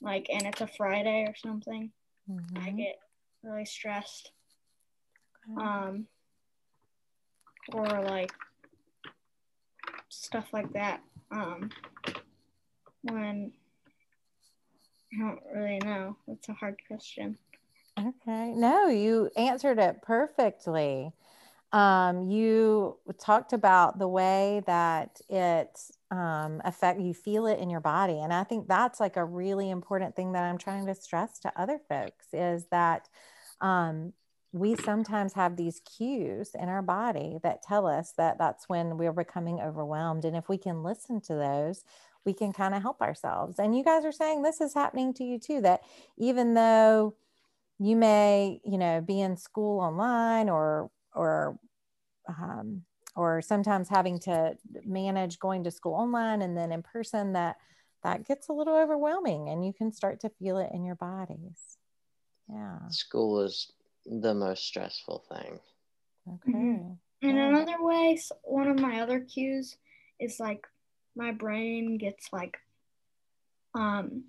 like 0.00 0.26
and 0.32 0.46
it's 0.46 0.60
a 0.60 0.66
Friday 0.66 1.24
or 1.28 1.34
something, 1.36 1.92
I 2.56 2.70
Mhm. 2.70 2.76
get 2.76 2.98
really 3.42 3.64
stressed. 3.64 4.32
Okay. 5.56 5.66
um, 5.66 6.06
or 7.74 8.02
like 8.02 8.32
stuff 10.08 10.48
like 10.52 10.72
that. 10.72 11.00
Um, 11.30 11.70
when 13.02 13.52
I 15.12 15.18
don't 15.18 15.40
really 15.54 15.78
know. 15.84 16.16
That's 16.26 16.48
a 16.48 16.52
hard 16.52 16.76
question. 16.86 17.36
Okay. 17.98 18.52
No, 18.54 18.88
you 18.88 19.30
answered 19.36 19.78
it 19.78 20.02
perfectly. 20.02 21.12
Um, 21.72 22.28
you 22.28 22.96
talked 23.20 23.52
about 23.52 23.98
the 23.98 24.08
way 24.08 24.62
that 24.66 25.20
it 25.28 25.78
um, 26.10 26.60
affect 26.64 27.00
you 27.00 27.14
feel 27.14 27.46
it 27.46 27.60
in 27.60 27.70
your 27.70 27.80
body, 27.80 28.18
and 28.18 28.32
I 28.32 28.42
think 28.42 28.66
that's 28.66 28.98
like 28.98 29.16
a 29.16 29.24
really 29.24 29.70
important 29.70 30.16
thing 30.16 30.32
that 30.32 30.42
I'm 30.42 30.58
trying 30.58 30.86
to 30.86 30.94
stress 30.96 31.38
to 31.40 31.52
other 31.60 31.80
folks 31.88 32.26
is 32.32 32.66
that 32.72 33.08
um, 33.60 34.12
we 34.52 34.74
sometimes 34.76 35.32
have 35.34 35.56
these 35.56 35.80
cues 35.80 36.50
in 36.54 36.68
our 36.68 36.82
body 36.82 37.38
that 37.42 37.62
tell 37.62 37.86
us 37.86 38.12
that 38.16 38.38
that's 38.38 38.68
when 38.68 38.98
we're 38.98 39.12
becoming 39.12 39.60
overwhelmed, 39.60 40.24
and 40.24 40.36
if 40.36 40.48
we 40.48 40.58
can 40.58 40.82
listen 40.82 41.20
to 41.22 41.34
those, 41.34 41.84
we 42.24 42.34
can 42.34 42.52
kind 42.52 42.74
of 42.74 42.82
help 42.82 43.00
ourselves. 43.00 43.58
And 43.58 43.76
you 43.76 43.84
guys 43.84 44.04
are 44.04 44.12
saying 44.12 44.42
this 44.42 44.60
is 44.60 44.74
happening 44.74 45.14
to 45.14 45.24
you 45.24 45.38
too. 45.38 45.60
That 45.60 45.82
even 46.18 46.54
though 46.54 47.14
you 47.78 47.96
may 47.96 48.60
you 48.64 48.78
know 48.78 49.00
be 49.00 49.20
in 49.20 49.36
school 49.36 49.80
online 49.80 50.48
or 50.48 50.90
or 51.14 51.58
um, 52.28 52.82
or 53.16 53.42
sometimes 53.42 53.88
having 53.88 54.18
to 54.20 54.56
manage 54.84 55.38
going 55.38 55.64
to 55.64 55.70
school 55.70 55.94
online 55.94 56.42
and 56.42 56.56
then 56.56 56.70
in 56.72 56.82
person 56.82 57.32
that 57.32 57.56
that 58.04 58.26
gets 58.26 58.48
a 58.48 58.52
little 58.52 58.76
overwhelming 58.76 59.48
and 59.48 59.64
you 59.64 59.72
can 59.72 59.92
start 59.92 60.20
to 60.20 60.30
feel 60.38 60.58
it 60.58 60.70
in 60.72 60.84
your 60.84 60.94
bodies 60.94 61.78
yeah 62.48 62.78
School 62.90 63.40
is 63.40 63.72
the 64.06 64.34
most 64.34 64.64
stressful 64.64 65.24
thing. 65.32 65.60
okay 66.28 66.52
Mhm. 66.52 66.98
And 67.22 67.36
Yeah. 67.36 67.48
another 67.48 67.82
way, 67.82 68.18
one 68.44 68.68
of 68.68 68.78
my 68.78 69.00
other 69.00 69.20
cues 69.20 69.76
is 70.18 70.40
like 70.40 70.66
my 71.14 71.32
brain 71.32 71.98
gets 71.98 72.32
like 72.32 72.56
um 73.74 74.24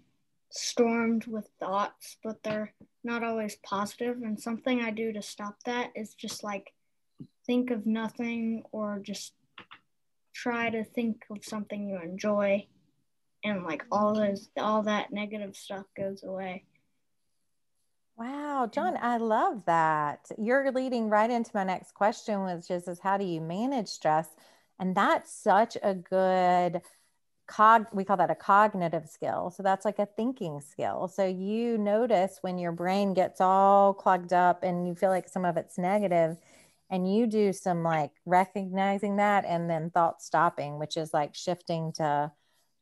stormed 0.49 1.25
with 1.27 1.47
thoughts, 1.59 2.17
but 2.23 2.43
they're 2.43 2.73
not 3.03 3.23
always 3.23 3.55
positive. 3.63 4.21
And 4.21 4.39
something 4.39 4.81
I 4.81 4.91
do 4.91 5.13
to 5.13 5.21
stop 5.21 5.63
that 5.63 5.91
is 5.95 6.13
just 6.13 6.43
like 6.43 6.73
think 7.45 7.71
of 7.71 7.85
nothing 7.85 8.63
or 8.71 8.99
just 8.99 9.33
try 10.33 10.69
to 10.69 10.83
think 10.83 11.23
of 11.29 11.43
something 11.45 11.87
you 11.87 11.99
enjoy 12.01 12.67
and 13.43 13.63
like 13.63 13.83
all 13.91 14.13
those 14.13 14.49
all 14.57 14.83
that 14.83 15.11
negative 15.11 15.55
stuff 15.55 15.85
goes 15.95 16.23
away. 16.23 16.65
Wow, 18.21 18.69
John, 18.71 18.93
mm-hmm. 18.93 19.03
I 19.03 19.17
love 19.17 19.65
that. 19.65 20.29
You're 20.37 20.71
leading 20.71 21.09
right 21.09 21.31
into 21.31 21.49
my 21.55 21.63
next 21.63 21.95
question, 21.95 22.43
which 22.43 22.69
is, 22.69 22.87
is 22.87 22.99
how 22.99 23.17
do 23.17 23.25
you 23.25 23.41
manage 23.41 23.87
stress? 23.87 24.27
And 24.79 24.93
that's 24.95 25.33
such 25.33 25.75
a 25.81 25.95
good 25.95 26.83
cog, 27.47 27.87
we 27.91 28.03
call 28.03 28.17
that 28.17 28.29
a 28.29 28.35
cognitive 28.35 29.09
skill. 29.09 29.49
So 29.49 29.63
that's 29.63 29.85
like 29.85 29.97
a 29.97 30.05
thinking 30.05 30.61
skill. 30.61 31.07
So 31.07 31.25
you 31.25 31.79
notice 31.79 32.37
when 32.41 32.59
your 32.59 32.71
brain 32.71 33.15
gets 33.15 33.41
all 33.41 33.95
clogged 33.95 34.33
up 34.33 34.61
and 34.61 34.87
you 34.87 34.93
feel 34.93 35.09
like 35.09 35.27
some 35.27 35.43
of 35.43 35.57
it's 35.57 35.79
negative, 35.79 36.37
and 36.91 37.11
you 37.11 37.25
do 37.25 37.51
some 37.51 37.81
like 37.81 38.11
recognizing 38.27 39.15
that 39.15 39.45
and 39.45 39.67
then 39.67 39.89
thought 39.89 40.21
stopping, 40.21 40.77
which 40.77 40.95
is 40.95 41.11
like 41.11 41.33
shifting 41.33 41.91
to 41.93 42.31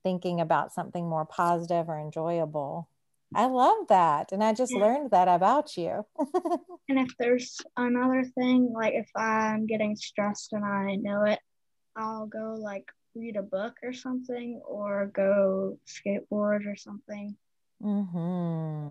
thinking 0.04 0.42
about 0.42 0.74
something 0.74 1.08
more 1.08 1.26
positive 1.26 1.88
or 1.88 1.98
enjoyable. 1.98 2.90
I 3.36 3.46
love 3.46 3.88
that. 3.90 4.32
And 4.32 4.44
I 4.44 4.54
just 4.54 4.74
Yeah. 4.74 4.80
learned 4.80 5.12
that 5.12 5.28
about 5.28 5.78
you. 5.78 6.06
And 6.90 6.98
if 7.00 7.16
there's 7.20 7.58
another 7.78 8.24
thing, 8.24 8.74
like 8.74 8.96
if 8.96 9.10
I'm 9.16 9.68
getting 9.68 9.96
stressed 9.96 10.54
and 10.54 10.66
I 10.66 10.96
know 10.96 11.24
it, 11.24 11.40
I'll 11.96 12.26
go 12.26 12.56
like 12.58 12.86
read 13.14 13.36
a 13.36 13.44
book 13.44 13.76
or 13.84 13.94
something 13.94 14.60
or 14.66 15.06
go 15.14 15.78
skateboard 15.86 16.66
or 16.66 16.76
something. 16.76 17.36
hmm 17.80 18.88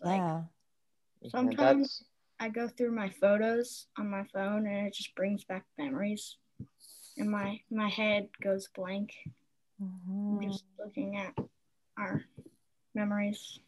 like 0.00 0.16
Yeah. 0.22 0.42
Sometimes- 1.28 1.56
That's- 2.00 2.04
I 2.40 2.48
go 2.48 2.66
through 2.68 2.90
my 2.92 3.08
photos 3.10 3.86
on 3.98 4.08
my 4.10 4.24
phone 4.32 4.66
and 4.66 4.86
it 4.88 4.94
just 4.94 5.14
brings 5.14 5.44
back 5.44 5.64
memories. 5.78 6.38
And 7.18 7.30
my 7.30 7.60
my 7.70 7.88
head 7.88 8.30
goes 8.42 8.66
blank. 8.74 9.10
I'm 9.78 10.38
Mhm. 10.38 10.50
just 10.50 10.64
looking 10.78 11.18
at 11.18 11.34
our 11.98 12.24
memories. 12.94 13.60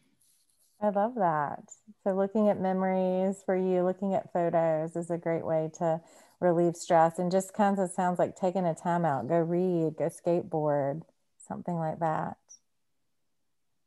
I 0.85 0.89
love 0.89 1.15
that. 1.15 1.71
So, 2.03 2.13
looking 2.15 2.47
at 2.49 2.59
memories 2.61 3.41
for 3.43 3.55
you, 3.55 3.83
looking 3.83 4.13
at 4.13 4.31
photos 4.31 4.95
is 4.95 5.09
a 5.09 5.17
great 5.17 5.43
way 5.45 5.71
to 5.79 5.99
relieve 6.39 6.75
stress 6.75 7.17
and 7.17 7.31
just 7.31 7.53
kind 7.55 7.79
of 7.79 7.89
sounds 7.89 8.19
like 8.19 8.35
taking 8.35 8.65
a 8.65 8.75
time 8.75 9.03
out, 9.03 9.27
go 9.27 9.39
read, 9.39 9.97
go 9.97 10.05
skateboard, 10.09 11.01
something 11.39 11.75
like 11.75 11.99
that. 11.99 12.37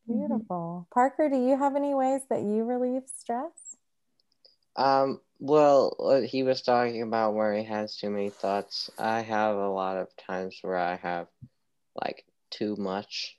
Mhm. 0.08 0.18
Beautiful. 0.18 0.88
Parker, 0.92 1.28
do 1.28 1.36
you 1.36 1.56
have 1.56 1.76
any 1.76 1.94
ways 1.94 2.22
that 2.30 2.42
you 2.42 2.64
relieve 2.64 3.04
stress? 3.14 3.76
Um, 4.76 5.20
well, 5.40 6.22
he 6.26 6.42
was 6.42 6.62
talking 6.62 7.02
about 7.02 7.34
where 7.34 7.54
he 7.54 7.64
has 7.64 7.96
too 7.96 8.10
many 8.10 8.30
thoughts. 8.30 8.90
I 8.98 9.20
have 9.20 9.56
a 9.56 9.68
lot 9.70 9.96
of 9.98 10.14
times 10.16 10.58
where 10.62 10.76
I 10.78 10.96
have 10.96 11.28
like 12.00 12.24
too 12.50 12.76
much. 12.76 13.38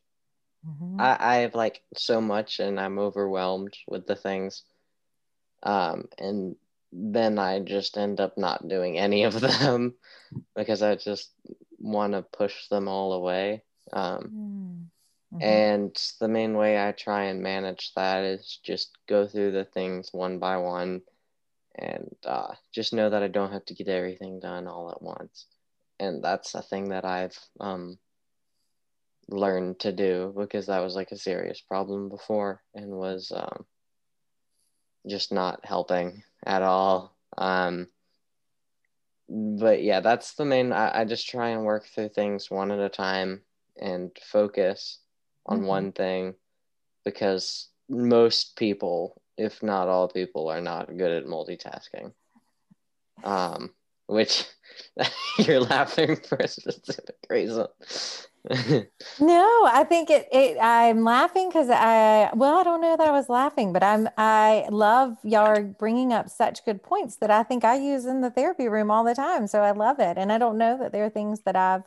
Mhm. 0.64 1.00
I, 1.00 1.18
I 1.20 1.36
have 1.38 1.56
like 1.56 1.84
so 1.96 2.22
much 2.22 2.60
and 2.60 2.80
I'm 2.80 3.00
overwhelmed 3.00 3.78
with 3.88 4.06
the 4.08 4.16
things. 4.16 4.64
Um, 5.64 6.08
and 6.18 6.56
then 6.92 7.38
I 7.40 7.60
just 7.60 7.98
end 7.98 8.20
up 8.20 8.38
not 8.38 8.68
doing 8.68 8.98
any 8.98 9.24
of 9.24 9.40
them 9.42 9.96
because 10.56 10.82
I 10.82 10.96
just 10.96 11.34
want 11.80 12.14
to 12.14 12.24
push 12.24 12.68
them 12.70 12.88
all 12.88 13.14
away. 13.14 13.64
Um, 13.94 14.32
Mm. 14.32 14.90
Mhm. 15.32 15.42
and 15.42 15.96
the 16.20 16.28
main 16.28 16.56
way 16.58 16.78
I 16.86 16.92
try 16.92 17.26
and 17.26 17.42
manage 17.42 17.94
that 17.96 18.24
is 18.24 18.60
just 18.64 18.98
go 19.08 19.28
through 19.28 19.52
the 19.52 19.66
things 19.66 20.10
one 20.14 20.40
by 20.40 20.58
one 20.58 21.02
and 21.76 22.16
uh, 22.26 22.56
just 22.74 22.94
know 22.94 23.10
that 23.10 23.24
I 23.24 23.28
don't 23.30 23.52
have 23.54 23.66
to 23.66 23.76
get 23.76 23.88
everything 23.88 24.40
done 24.40 24.68
all 24.68 24.92
at 24.92 25.02
once. 25.02 25.48
And 26.00 26.24
that's 26.24 26.56
a 26.56 26.62
thing 26.64 26.90
that 26.90 27.06
I've 27.06 27.38
um, 27.60 28.00
learned 29.30 29.80
to 29.80 29.92
do 29.92 30.34
because 30.38 30.68
that 30.68 30.80
was 30.80 30.96
like 30.96 31.12
a 31.12 31.18
serious 31.18 31.62
problem 31.62 32.10
before 32.10 32.62
and 32.74 32.92
was 32.92 33.32
um, 33.36 33.66
just 35.08 35.32
not 35.32 35.60
helping 35.64 36.24
at 36.46 36.62
all. 36.62 37.16
Um, 37.38 37.88
but 39.30 39.84
yeah, 39.84 40.00
that's 40.00 40.34
the 40.34 40.46
main. 40.46 40.72
I, 40.74 41.02
I 41.02 41.06
just 41.06 41.30
try 41.30 41.50
and 41.50 41.64
work 41.64 41.86
through 41.86 42.10
things 42.10 42.50
one 42.50 42.72
at 42.72 42.80
a 42.80 42.90
time 42.90 43.44
and 43.80 44.12
focus 44.24 45.00
on 45.46 45.62
Mhm. 45.62 45.66
one 45.66 45.92
thing 45.92 46.36
because 47.06 47.70
most 47.88 48.56
people, 48.56 49.22
if 49.38 49.62
not 49.64 49.88
all 49.88 50.08
people, 50.08 50.50
are 50.50 50.62
not 50.62 50.98
good 50.98 51.12
at 51.12 51.26
multitasking. 51.26 52.14
Um, 53.24 53.76
which 54.08 54.46
you're 55.38 55.60
laughing 55.62 56.16
for 56.16 56.36
a 56.40 56.48
specific 56.48 57.18
reason. 57.30 57.68
No, 59.20 59.66
I 59.72 59.84
think 59.84 60.10
it, 60.10 60.28
it 60.32 60.58
I'm 60.60 61.04
laughing 61.04 61.50
because 61.50 61.70
I 61.70 62.32
well, 62.34 62.58
I 62.58 62.64
don't 62.64 62.82
know 62.82 62.98
that 62.98 63.08
I 63.08 63.12
was 63.12 63.30
laughing, 63.30 63.74
but 63.74 63.84
I'm 63.84 64.10
I 64.18 64.66
love 64.72 65.18
y'all 65.24 65.62
bringing 65.78 66.14
up 66.14 66.30
such 66.30 66.66
good 66.66 66.82
points 66.82 67.18
that 67.18 67.30
I 67.30 67.44
think 67.44 67.64
I 67.64 67.76
use 67.78 68.06
in 68.06 68.22
the 68.22 68.32
therapy 68.32 68.68
room 68.68 68.90
all 68.90 69.04
the 69.04 69.14
time. 69.16 69.46
So 69.48 69.62
I 69.62 69.72
love 69.72 70.00
it. 70.00 70.18
And 70.18 70.32
I 70.32 70.38
don't 70.38 70.58
know 70.58 70.78
that 70.80 70.92
there 70.92 71.06
are 71.06 71.10
things 71.10 71.42
that 71.42 71.56
I've 71.56 71.84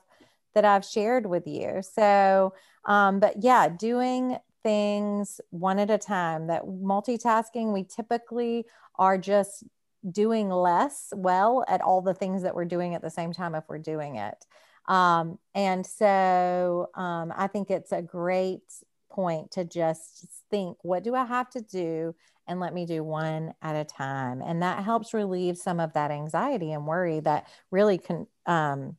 that 0.54 0.64
I've 0.64 0.84
shared 0.84 1.26
with 1.26 1.46
you. 1.46 1.80
So 1.82 2.54
um, 2.84 3.18
but 3.20 3.42
yeah, 3.42 3.68
doing 3.68 4.36
things 4.62 5.40
one 5.50 5.78
at 5.78 5.90
a 5.90 5.98
time, 5.98 6.46
that 6.48 6.64
multitasking, 6.64 7.72
we 7.72 7.84
typically 7.84 8.66
are 8.98 9.18
just 9.18 9.64
doing 10.10 10.50
less 10.50 11.12
well 11.16 11.64
at 11.68 11.80
all 11.80 12.02
the 12.02 12.14
things 12.14 12.42
that 12.42 12.54
we're 12.54 12.64
doing 12.64 12.94
at 12.94 13.02
the 13.02 13.10
same 13.10 13.32
time 13.32 13.54
if 13.54 13.64
we're 13.68 13.78
doing 13.78 14.16
it. 14.16 14.44
Um, 14.88 15.38
and 15.54 15.86
so 15.86 16.88
um, 16.94 17.32
I 17.36 17.46
think 17.46 17.70
it's 17.70 17.92
a 17.92 18.02
great 18.02 18.62
point 19.10 19.52
to 19.52 19.64
just 19.64 20.26
think, 20.50 20.78
what 20.82 21.04
do 21.04 21.14
I 21.14 21.24
have 21.24 21.50
to 21.50 21.60
do? 21.60 22.14
And 22.48 22.58
let 22.58 22.74
me 22.74 22.86
do 22.86 23.04
one 23.04 23.54
at 23.62 23.76
a 23.76 23.84
time. 23.84 24.42
And 24.42 24.62
that 24.62 24.82
helps 24.82 25.14
relieve 25.14 25.56
some 25.56 25.78
of 25.78 25.92
that 25.92 26.10
anxiety 26.10 26.72
and 26.72 26.86
worry 26.86 27.20
that 27.20 27.46
really 27.70 27.98
can, 27.98 28.26
um, 28.46 28.96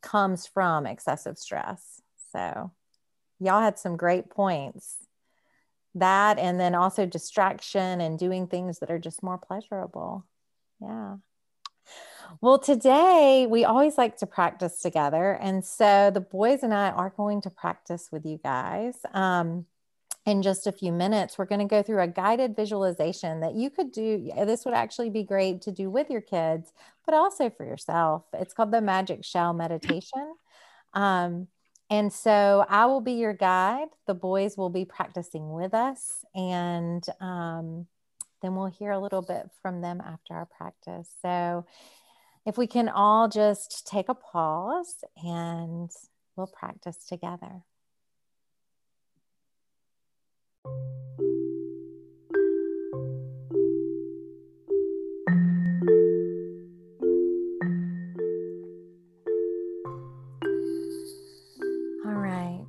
comes 0.00 0.46
from 0.46 0.86
excessive 0.86 1.36
stress. 1.38 2.00
So, 2.32 2.72
y'all 3.40 3.60
had 3.60 3.78
some 3.78 3.96
great 3.96 4.30
points. 4.30 4.96
That, 5.94 6.38
and 6.38 6.60
then 6.60 6.74
also 6.74 7.06
distraction 7.06 8.00
and 8.00 8.18
doing 8.18 8.46
things 8.46 8.78
that 8.78 8.90
are 8.90 8.98
just 8.98 9.22
more 9.22 9.38
pleasurable. 9.38 10.24
Yeah. 10.80 11.16
Well, 12.40 12.58
today 12.58 13.46
we 13.48 13.64
always 13.64 13.96
like 13.96 14.18
to 14.18 14.26
practice 14.26 14.80
together. 14.80 15.32
And 15.40 15.64
so 15.64 16.10
the 16.12 16.20
boys 16.20 16.62
and 16.62 16.74
I 16.74 16.90
are 16.90 17.10
going 17.16 17.40
to 17.42 17.50
practice 17.50 18.10
with 18.12 18.26
you 18.26 18.38
guys. 18.42 18.96
Um, 19.14 19.66
in 20.26 20.42
just 20.42 20.66
a 20.66 20.72
few 20.72 20.92
minutes, 20.92 21.38
we're 21.38 21.46
going 21.46 21.60
to 21.60 21.64
go 21.64 21.82
through 21.82 22.02
a 22.02 22.06
guided 22.06 22.54
visualization 22.54 23.40
that 23.40 23.54
you 23.54 23.70
could 23.70 23.92
do. 23.92 24.30
This 24.44 24.66
would 24.66 24.74
actually 24.74 25.08
be 25.08 25.22
great 25.22 25.62
to 25.62 25.72
do 25.72 25.88
with 25.90 26.10
your 26.10 26.20
kids, 26.20 26.72
but 27.06 27.14
also 27.14 27.48
for 27.48 27.64
yourself. 27.64 28.24
It's 28.34 28.52
called 28.52 28.72
the 28.72 28.82
Magic 28.82 29.24
Shell 29.24 29.54
Meditation. 29.54 30.34
Um, 30.92 31.48
and 31.88 32.12
so 32.12 32.66
I 32.68 32.84
will 32.84 33.00
be 33.00 33.12
your 33.12 33.32
guide. 33.32 33.88
The 34.06 34.12
boys 34.12 34.58
will 34.58 34.68
be 34.68 34.84
practicing 34.84 35.50
with 35.50 35.72
us. 35.72 36.26
And 36.34 37.02
um, 37.20 37.86
then 38.42 38.54
we'll 38.54 38.66
hear 38.66 38.90
a 38.90 38.98
little 38.98 39.22
bit 39.22 39.48
from 39.62 39.80
them 39.80 40.02
after 40.04 40.34
our 40.34 40.46
practice. 40.46 41.08
So 41.22 41.64
if 42.48 42.56
we 42.56 42.66
can 42.66 42.88
all 42.88 43.28
just 43.28 43.86
take 43.86 44.08
a 44.08 44.14
pause 44.14 45.04
and 45.22 45.90
we'll 46.34 46.46
practice 46.46 46.96
together. 47.06 47.62
All 62.06 62.14
right. 62.14 62.64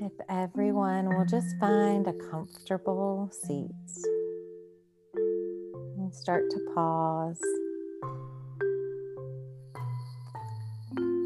If 0.00 0.12
everyone 0.28 1.08
will 1.08 1.26
just 1.26 1.48
find 1.58 2.06
a 2.06 2.12
comfortable 2.30 3.28
seat 3.32 3.72
and 5.98 6.14
start 6.14 6.48
to 6.50 6.58
pause. 6.76 7.59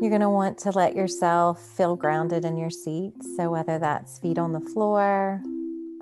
You're 0.05 0.11
going 0.11 0.21
to 0.21 0.29
want 0.29 0.59
to 0.59 0.71
let 0.73 0.95
yourself 0.95 1.67
feel 1.79 1.97
grounded 1.97 2.45
in 2.45 2.59
your 2.59 2.69
seat. 2.69 3.15
So, 3.39 3.51
whether 3.51 3.79
that's 3.79 4.19
feet 4.19 4.37
on 4.37 4.53
the 4.53 4.61
floor 4.61 5.41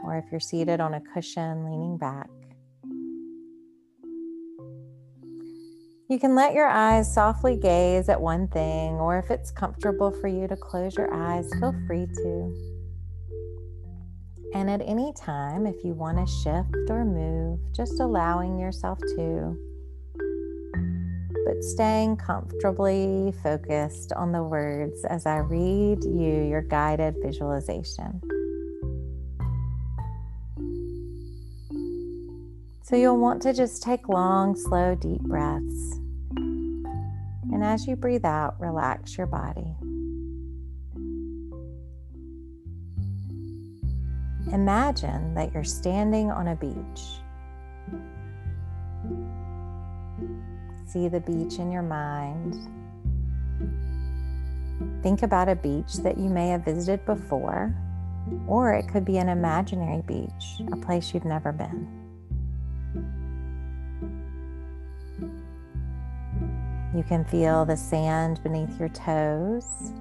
or 0.03 0.19
if 0.19 0.25
you're 0.33 0.41
seated 0.41 0.81
on 0.81 0.95
a 0.95 1.01
cushion 1.01 1.65
leaning 1.65 1.99
back, 1.99 2.29
you 6.09 6.19
can 6.19 6.35
let 6.35 6.53
your 6.53 6.67
eyes 6.67 7.15
softly 7.15 7.55
gaze 7.57 8.09
at 8.09 8.21
one 8.21 8.49
thing, 8.49 8.95
or 8.95 9.21
if 9.21 9.31
it's 9.31 9.53
comfortable 9.53 10.11
for 10.11 10.27
you 10.27 10.49
to 10.49 10.57
close 10.57 10.97
your 10.97 11.15
eyes, 11.15 11.49
feel 11.61 11.73
free 11.87 12.07
to. 12.07 12.55
And 14.53 14.69
at 14.69 14.83
any 14.85 15.13
time, 15.13 15.65
if 15.65 15.77
you 15.85 15.95
want 15.95 16.19
to 16.19 16.27
shift 16.43 16.91
or 16.91 17.05
move, 17.05 17.61
just 17.73 18.01
allowing 18.01 18.59
yourself 18.59 18.99
to 18.99 19.72
but 21.45 21.63
staying 21.63 22.17
comfortably 22.17 23.33
focused 23.43 24.13
on 24.13 24.33
the 24.33 24.43
words 24.43 25.05
as 25.05 25.27
I 25.27 25.39
read 25.39 26.05
you 26.05 26.45
your 26.49 26.63
guided 26.63 27.17
visualization. 27.23 28.21
So 32.83 32.97
you'll 32.97 33.19
want 33.19 33.41
to 33.43 33.55
just 33.55 33.83
take 33.83 34.09
long, 34.09 34.55
slow, 34.55 34.95
deep 34.95 35.23
breaths. 35.23 35.99
And 36.37 37.65
as 37.65 37.87
you 37.87 37.97
breathe 37.97 38.25
out, 38.25 38.61
relax 38.61 39.17
your 39.17 39.27
body. 39.27 39.75
Imagine 44.53 45.33
that 45.35 45.55
you're 45.55 45.65
standing 45.65 46.31
on 46.31 46.49
a 46.49 46.57
beach. 46.57 47.23
See 50.93 51.09
the 51.09 51.21
beach 51.21 51.59
in 51.59 51.73
your 51.73 51.83
mind. 51.83 52.55
Think 55.03 55.23
about 55.23 55.49
a 55.49 55.57
beach 55.57 55.95
that 55.99 56.19
you 56.19 56.29
may 56.29 56.49
have 56.49 56.65
visited 56.65 57.05
before 57.07 57.75
or 58.47 58.73
it 58.73 58.89
could 58.89 59.05
be 59.05 59.19
an 59.19 59.29
imaginary 59.29 60.03
beach, 60.03 60.61
a 60.71 60.77
place 60.77 61.13
you've 61.13 61.25
never 61.25 61.53
been. 61.53 61.89
You 66.95 67.03
can 67.03 67.25
feel 67.25 67.65
the 67.65 67.77
sand 67.77 68.43
beneath 68.43 68.79
your 68.79 68.91
toes, 68.91 69.93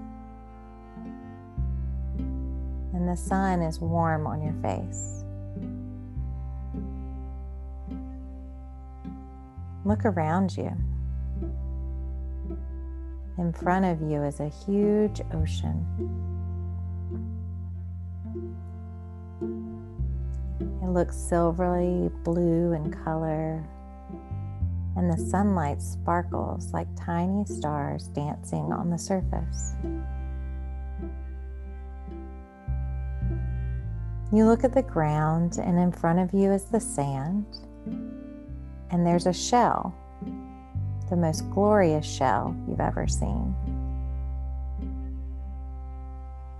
and 2.93 3.07
the 3.07 3.15
sun 3.15 3.61
is 3.61 3.79
warm 3.79 4.27
on 4.27 4.41
your 4.41 4.55
face. 4.61 5.20
Look 9.83 10.05
around 10.05 10.55
you. 10.55 10.71
In 13.37 13.51
front 13.51 13.85
of 13.85 14.01
you 14.01 14.23
is 14.23 14.39
a 14.39 14.47
huge 14.47 15.21
ocean. 15.33 15.85
It 20.83 20.87
looks 20.87 21.17
silvery 21.17 22.11
blue 22.23 22.73
in 22.73 22.91
color, 22.91 23.63
and 24.95 25.11
the 25.11 25.17
sunlight 25.17 25.81
sparkles 25.81 26.71
like 26.73 26.87
tiny 26.95 27.45
stars 27.45 28.07
dancing 28.09 28.71
on 28.71 28.91
the 28.91 28.99
surface. 28.99 29.73
You 34.31 34.45
look 34.45 34.63
at 34.63 34.73
the 34.73 34.83
ground, 34.83 35.57
and 35.57 35.79
in 35.79 35.91
front 35.91 36.19
of 36.19 36.33
you 36.33 36.51
is 36.51 36.65
the 36.65 36.79
sand, 36.79 37.45
and 38.91 39.07
there's 39.07 39.25
a 39.25 39.33
shell, 39.33 39.95
the 41.09 41.15
most 41.15 41.49
glorious 41.49 42.05
shell 42.05 42.55
you've 42.67 42.81
ever 42.81 43.07
seen. 43.07 43.55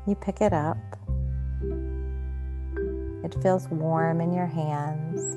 You 0.08 0.16
pick 0.16 0.42
it 0.42 0.54
up. 0.54 0.78
It 3.24 3.36
feels 3.44 3.68
warm 3.70 4.20
in 4.20 4.34
your 4.34 4.48
hands. 4.48 5.36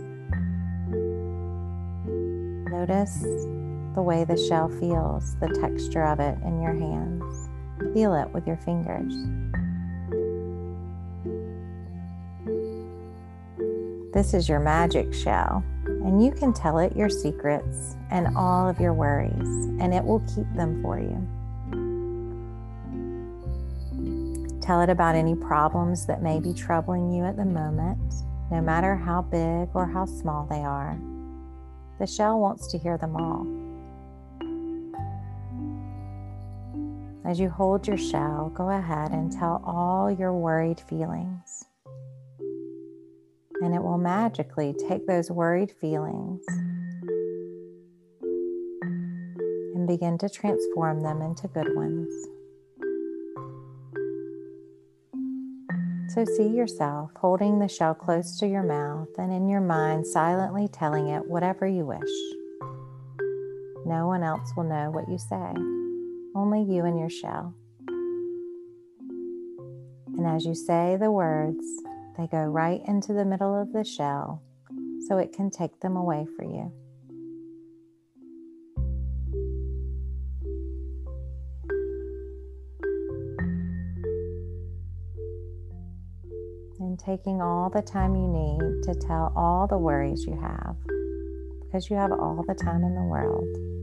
Notice 2.71 3.23
the 3.95 4.03
way 4.03 4.25
the 4.25 4.37
shell 4.37 4.69
feels, 4.69 5.37
the 5.37 5.49
texture 5.61 6.05
of 6.05 6.21
it 6.21 6.39
in 6.45 6.61
your 6.61 6.75
hands. 6.75 7.49
Feel 7.93 8.15
it 8.15 8.29
with 8.33 8.47
your 8.47 8.57
fingers. 8.57 9.15
This 14.13 14.33
is 14.33 14.49
your 14.49 14.61
magic 14.61 15.13
shell, 15.13 15.65
and 16.05 16.23
you 16.23 16.31
can 16.31 16.53
tell 16.53 16.79
it 16.79 16.95
your 16.95 17.09
secrets 17.09 17.97
and 18.11 18.37
all 18.37 18.69
of 18.69 18.79
your 18.79 18.93
worries, 18.93 19.49
and 19.81 19.95
it 19.95 20.05
will 20.05 20.21
keep 20.35 20.47
them 20.55 20.83
for 20.83 20.99
you. 21.01 21.19
Tell 24.61 24.83
it 24.83 24.91
about 24.91 25.15
any 25.15 25.35
problems 25.35 26.07
that 26.07 26.23
may 26.23 26.41
be 26.41 26.53
troubling 26.53 27.11
you 27.11 27.25
at 27.25 27.37
the 27.37 27.45
moment, 27.45 28.15
no 28.51 28.61
matter 28.61 28.95
how 28.95 29.23
big 29.23 29.69
or 29.75 29.87
how 29.87 30.05
small 30.05 30.47
they 30.47 30.61
are. 30.61 30.99
The 31.99 32.07
shell 32.07 32.39
wants 32.39 32.67
to 32.73 32.79
hear 32.79 32.99
them 32.99 33.17
all. 33.17 33.47
As 37.25 37.41
you 37.41 37.49
hold 37.49 37.87
your 37.87 37.97
shell, 37.97 38.53
go 38.55 38.69
ahead 38.69 39.13
and 39.13 39.33
tell 39.33 39.63
all 39.65 40.11
your 40.11 40.35
worried 40.35 40.81
feelings. 40.81 41.65
And 43.65 43.75
it 43.75 43.83
will 43.83 43.97
magically 43.97 44.75
take 44.89 45.07
those 45.07 45.31
worried 45.31 45.73
feelings 45.81 46.45
and 49.75 49.89
begin 49.89 50.19
to 50.19 50.29
transform 50.29 51.01
them 51.01 51.23
into 51.23 51.49
good 51.49 51.75
ones. 51.75 52.13
So 56.15 56.27
see 56.37 56.49
yourself 56.49 57.13
holding 57.17 57.59
the 57.59 57.67
shell 57.67 57.95
close 57.95 58.39
to 58.41 58.47
your 58.47 58.63
mouth 58.63 59.09
and 59.17 59.33
in 59.33 59.49
your 59.49 59.63
mind 59.63 60.07
silently 60.07 60.69
telling 60.69 61.09
it 61.09 61.27
whatever 61.27 61.67
you 61.67 61.87
wish. 61.87 62.03
No 63.87 64.07
one 64.07 64.23
else 64.23 64.53
will 64.59 64.65
know 64.65 64.91
what 64.91 65.09
you 65.09 65.17
say, 65.17 65.55
only 66.37 66.63
you 66.63 66.85
and 66.85 66.99
your 66.99 67.09
shell. 67.09 67.55
And 70.19 70.27
as 70.27 70.45
you 70.45 70.55
say 70.55 70.99
the 71.01 71.11
words, 71.11 71.65
they 72.17 72.27
go 72.27 72.39
right 72.39 72.81
into 72.87 73.13
the 73.13 73.25
middle 73.25 73.61
of 73.61 73.73
the 73.73 73.85
shell 73.85 74.43
so 75.09 75.19
it 75.19 75.33
can 75.33 75.51
take 75.51 75.81
them 75.81 75.97
away 75.97 76.27
for 76.37 76.45
you. 76.45 76.73
and 86.81 86.99
taking 86.99 87.41
all 87.41 87.71
the 87.71 87.83
time 87.83 88.15
you 88.15 88.29
need 88.29 88.83
to 88.83 88.95
tell 88.95 89.33
all 89.35 89.67
the 89.67 89.79
worries 89.79 90.27
you 90.27 90.39
have 90.41 90.77
because 91.65 91.91
you 91.91 91.97
have 91.97 92.13
all 92.13 92.45
the 92.47 92.55
time 92.55 92.85
in 92.85 92.95
the 92.95 93.03
world. 93.03 93.74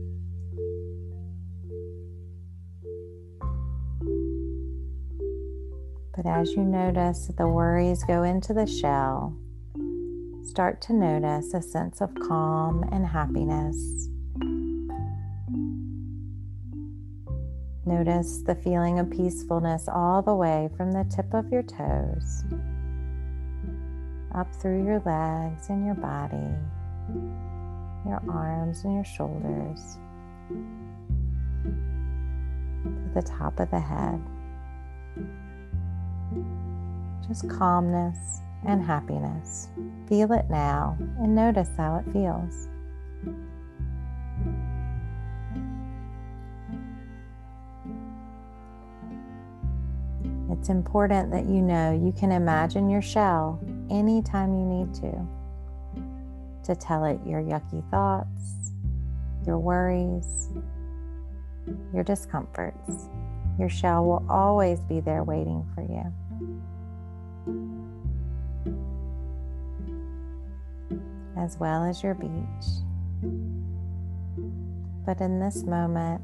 As 6.24 6.52
you 6.52 6.62
notice 6.62 7.26
that 7.26 7.36
the 7.36 7.48
worries 7.48 8.04
go 8.04 8.22
into 8.22 8.54
the 8.54 8.66
shell, 8.66 9.36
start 10.44 10.80
to 10.82 10.92
notice 10.92 11.52
a 11.52 11.60
sense 11.60 12.00
of 12.00 12.14
calm 12.14 12.84
and 12.92 13.04
happiness. 13.04 14.08
Notice 17.84 18.42
the 18.42 18.54
feeling 18.54 19.00
of 19.00 19.10
peacefulness 19.10 19.88
all 19.88 20.22
the 20.22 20.34
way 20.34 20.70
from 20.76 20.92
the 20.92 21.04
tip 21.04 21.34
of 21.34 21.50
your 21.50 21.64
toes 21.64 22.44
up 24.34 24.54
through 24.54 24.84
your 24.84 25.00
legs 25.00 25.68
and 25.68 25.84
your 25.84 25.96
body, 25.96 26.54
your 28.06 28.22
arms 28.30 28.84
and 28.84 28.94
your 28.94 29.04
shoulders, 29.04 29.98
to 32.84 33.10
the 33.14 33.22
top 33.22 33.58
of 33.58 33.70
the 33.70 33.80
head. 33.80 34.20
Calmness 37.40 38.42
and 38.66 38.84
happiness. 38.84 39.68
Feel 40.08 40.32
it 40.32 40.50
now 40.50 40.98
and 41.18 41.34
notice 41.34 41.70
how 41.78 41.96
it 41.96 42.12
feels. 42.12 42.68
It's 50.50 50.68
important 50.68 51.30
that 51.30 51.46
you 51.46 51.62
know 51.62 51.92
you 51.92 52.12
can 52.12 52.30
imagine 52.30 52.90
your 52.90 53.02
shell 53.02 53.58
anytime 53.90 54.52
you 54.54 54.66
need 54.66 54.94
to. 54.96 55.26
To 56.64 56.76
tell 56.76 57.04
it 57.06 57.18
your 57.26 57.40
yucky 57.40 57.82
thoughts, 57.90 58.72
your 59.46 59.58
worries, 59.58 60.50
your 61.92 62.04
discomforts. 62.04 63.08
Your 63.58 63.68
shell 63.68 64.04
will 64.04 64.24
always 64.28 64.80
be 64.80 65.00
there 65.00 65.24
waiting 65.24 65.66
for 65.74 65.82
you. 65.82 66.12
As 71.42 71.58
well 71.58 71.82
as 71.82 72.04
your 72.04 72.14
beach. 72.14 72.66
But 75.04 75.20
in 75.20 75.40
this 75.40 75.64
moment, 75.64 76.22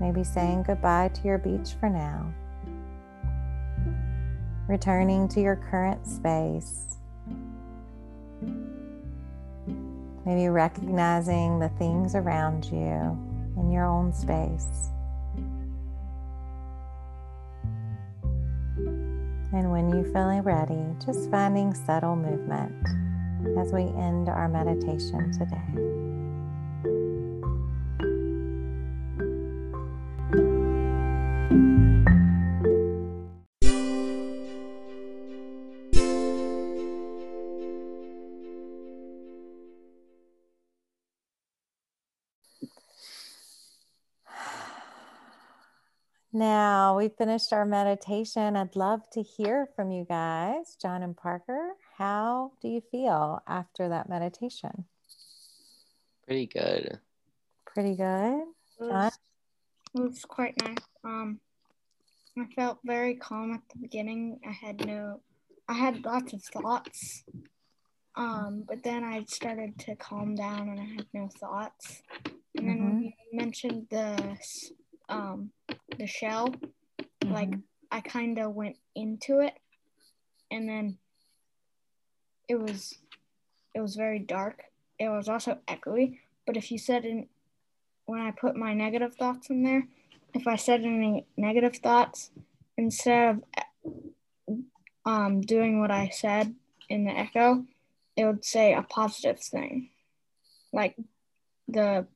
maybe 0.00 0.24
saying 0.24 0.62
goodbye 0.62 1.08
to 1.08 1.22
your 1.24 1.36
beach 1.36 1.74
for 1.78 1.90
now 1.90 2.32
returning 4.66 5.28
to 5.28 5.42
your 5.42 5.56
current 5.56 6.06
space. 6.06 6.96
Maybe 10.24 10.48
recognizing 10.48 11.58
the 11.58 11.68
things 11.78 12.14
around 12.14 12.64
you 12.64 13.18
in 13.58 13.70
your 13.70 13.84
own 13.84 14.14
space. 14.14 14.88
And 19.52 19.70
when 19.70 19.90
you 19.90 20.10
feel 20.14 20.40
ready, 20.40 20.82
just 21.04 21.30
finding 21.30 21.74
subtle 21.74 22.16
movement 22.16 23.11
as 23.58 23.72
we 23.72 23.82
end 23.82 24.28
our 24.28 24.48
meditation 24.48 25.32
today. 25.32 26.02
Now 46.34 46.96
we 46.96 47.10
finished 47.10 47.52
our 47.52 47.66
meditation. 47.66 48.56
I'd 48.56 48.74
love 48.74 49.02
to 49.12 49.22
hear 49.22 49.68
from 49.76 49.90
you 49.90 50.06
guys, 50.08 50.76
John 50.80 51.02
and 51.02 51.14
Parker. 51.14 51.72
How 51.96 52.52
do 52.60 52.68
you 52.68 52.80
feel 52.90 53.42
after 53.46 53.88
that 53.88 54.08
meditation? 54.08 54.86
Pretty 56.24 56.46
good. 56.46 57.00
Pretty 57.66 57.94
good. 57.96 58.42
It 58.80 58.80
was, 58.80 59.18
it 59.94 60.00
was 60.00 60.24
quite 60.24 60.60
nice. 60.62 60.78
Um, 61.04 61.40
I 62.38 62.46
felt 62.54 62.78
very 62.84 63.16
calm 63.16 63.52
at 63.52 63.60
the 63.72 63.78
beginning. 63.80 64.40
I 64.46 64.52
had 64.52 64.86
no, 64.86 65.20
I 65.68 65.74
had 65.74 66.04
lots 66.04 66.32
of 66.32 66.42
thoughts. 66.42 67.24
Um, 68.14 68.64
but 68.66 68.82
then 68.82 69.04
I 69.04 69.24
started 69.24 69.78
to 69.80 69.96
calm 69.96 70.34
down 70.34 70.68
and 70.68 70.80
I 70.80 70.84
had 70.84 71.06
no 71.12 71.28
thoughts. 71.40 72.02
And 72.54 72.68
then 72.68 72.84
when 72.84 72.96
Mhm. 72.98 73.04
you 73.04 73.12
mentioned 73.32 73.86
the, 73.90 74.38
um, 75.08 75.52
the 75.98 76.06
shell, 76.06 76.54
like 77.24 77.50
Mhm. 77.50 77.62
I 77.90 78.00
kind 78.00 78.38
of 78.38 78.54
went 78.54 78.78
into 78.94 79.40
it, 79.40 79.54
and 80.50 80.68
then 80.68 80.98
it 82.48 82.56
was, 82.56 82.94
it 83.74 83.80
was 83.80 83.96
very 83.96 84.18
dark. 84.18 84.62
It 84.98 85.08
was 85.08 85.28
also 85.28 85.58
echoey. 85.68 86.18
But 86.46 86.56
if 86.56 86.70
you 86.70 86.78
said 86.78 87.04
in, 87.04 87.28
when 88.06 88.20
I 88.20 88.30
put 88.30 88.56
my 88.56 88.74
negative 88.74 89.14
thoughts 89.14 89.50
in 89.50 89.62
there, 89.62 89.86
if 90.34 90.46
I 90.46 90.56
said 90.56 90.82
any 90.82 91.26
negative 91.36 91.76
thoughts 91.76 92.30
instead 92.76 93.42
of 94.46 94.58
um, 95.04 95.40
doing 95.40 95.80
what 95.80 95.90
I 95.90 96.08
said 96.08 96.54
in 96.88 97.04
the 97.04 97.10
echo, 97.10 97.64
it 98.16 98.24
would 98.24 98.44
say 98.44 98.74
a 98.74 98.82
positive 98.82 99.40
thing, 99.40 99.90
like 100.72 100.96
the 101.68 102.06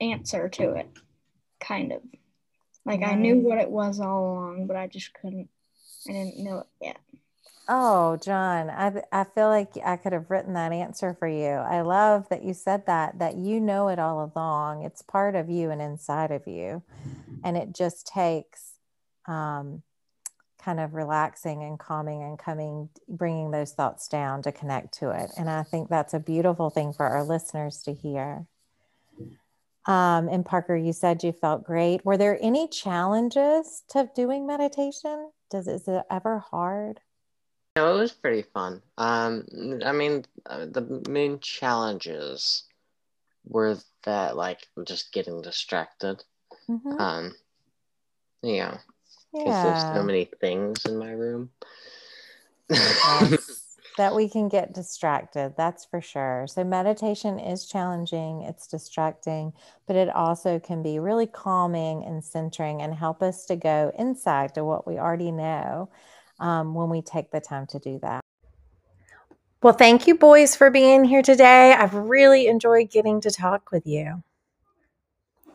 answer 0.00 0.48
to 0.48 0.72
it, 0.72 0.88
kind 1.60 1.92
of. 1.92 2.02
Like 2.84 3.02
I 3.02 3.14
knew 3.14 3.38
what 3.38 3.58
it 3.58 3.70
was 3.70 4.00
all 4.00 4.32
along, 4.32 4.66
but 4.66 4.76
I 4.76 4.86
just 4.86 5.12
couldn't. 5.14 5.48
I 6.08 6.12
didn't 6.12 6.38
know 6.38 6.58
it 6.58 6.66
yet. 6.80 6.98
Oh, 7.68 8.16
John, 8.18 8.70
I 8.70 9.02
I 9.10 9.24
feel 9.24 9.48
like 9.48 9.72
I 9.84 9.96
could 9.96 10.12
have 10.12 10.30
written 10.30 10.54
that 10.54 10.72
answer 10.72 11.14
for 11.18 11.26
you. 11.26 11.48
I 11.48 11.80
love 11.80 12.28
that 12.28 12.44
you 12.44 12.54
said 12.54 12.86
that 12.86 13.18
that 13.18 13.36
you 13.36 13.60
know 13.60 13.88
it 13.88 13.98
all 13.98 14.32
along. 14.32 14.84
It's 14.84 15.02
part 15.02 15.34
of 15.34 15.50
you 15.50 15.70
and 15.70 15.82
inside 15.82 16.30
of 16.30 16.46
you. 16.46 16.82
And 17.42 17.56
it 17.56 17.72
just 17.74 18.06
takes 18.06 18.74
um, 19.26 19.82
kind 20.62 20.78
of 20.78 20.94
relaxing 20.94 21.64
and 21.64 21.78
calming 21.78 22.22
and 22.22 22.38
coming 22.38 22.88
bringing 23.08 23.50
those 23.50 23.72
thoughts 23.72 24.06
down 24.06 24.42
to 24.42 24.52
connect 24.52 24.94
to 24.98 25.10
it. 25.10 25.30
And 25.36 25.50
I 25.50 25.64
think 25.64 25.88
that's 25.88 26.14
a 26.14 26.20
beautiful 26.20 26.70
thing 26.70 26.92
for 26.92 27.06
our 27.06 27.24
listeners 27.24 27.82
to 27.84 27.92
hear. 27.92 28.46
Um, 29.86 30.28
and 30.28 30.44
Parker, 30.44 30.76
you 30.76 30.92
said 30.92 31.22
you 31.22 31.32
felt 31.32 31.64
great. 31.64 32.04
Were 32.04 32.16
there 32.16 32.38
any 32.40 32.68
challenges 32.68 33.82
to 33.90 34.10
doing 34.14 34.46
meditation? 34.46 35.30
Does 35.50 35.68
is 35.68 35.86
it 35.86 36.04
ever 36.10 36.40
hard? 36.40 37.00
No, 37.76 37.94
it 37.94 38.00
was 38.00 38.12
pretty 38.12 38.40
fun. 38.40 38.80
Um, 38.96 39.44
I 39.84 39.92
mean, 39.92 40.24
uh, 40.46 40.64
the 40.64 41.02
main 41.10 41.38
challenges 41.40 42.64
were 43.44 43.76
that 44.04 44.34
like 44.34 44.66
just 44.84 45.12
getting 45.12 45.42
distracted. 45.42 46.24
Mhm. 46.70 46.98
Um, 46.98 47.34
you 48.42 48.58
know, 48.60 48.78
because 49.32 49.62
there's 49.62 49.84
so 49.92 50.02
many 50.02 50.24
things 50.40 50.86
in 50.86 50.96
my 50.96 51.10
room. 51.10 51.50
That 53.98 54.14
we 54.14 54.28
can 54.28 54.48
get 54.50 54.74
distracted. 54.74 55.54
That's 55.56 55.86
for 55.86 56.02
sure. 56.02 56.46
So, 56.46 56.62
meditation 56.64 57.38
is 57.38 57.64
challenging, 57.64 58.42
it's 58.42 58.66
distracting, 58.66 59.54
but 59.86 59.96
it 59.96 60.10
also 60.10 60.58
can 60.58 60.82
be 60.82 60.98
really 60.98 61.26
calming 61.26 62.04
and 62.04 62.22
centering 62.22 62.82
and 62.82 62.94
help 62.94 63.22
us 63.22 63.46
to 63.46 63.56
go 63.56 63.92
inside 63.98 64.54
to 64.54 64.66
what 64.66 64.86
we 64.86 64.98
already 64.98 65.32
know 65.32 65.88
um, 66.38 66.74
when 66.74 66.90
we 66.90 67.02
take 67.02 67.30
the 67.30 67.40
time 67.40 67.66
to 67.68 67.78
do 67.78 67.98
that. 68.00 68.20
Well, 69.62 69.74
thank 69.74 70.06
you, 70.06 70.16
boys, 70.16 70.54
for 70.54 70.70
being 70.70 71.04
here 71.04 71.22
today. 71.22 71.72
I've 71.72 71.94
really 71.94 72.46
enjoyed 72.46 72.90
getting 72.90 73.20
to 73.22 73.30
talk 73.30 73.70
with 73.72 73.86
you. 73.86 74.22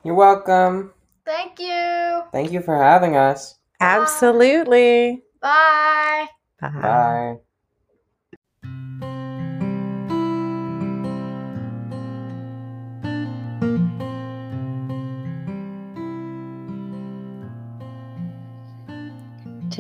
You're 0.04 0.16
welcome. 0.16 0.94
Thank 1.26 1.60
you. 1.60 2.24
Thank 2.32 2.52
you 2.52 2.62
for 2.62 2.76
having 2.76 3.16
us. 3.16 3.60
Absolutely. 3.80 5.24
Bye. 5.40 6.28
Bye. 6.60 7.38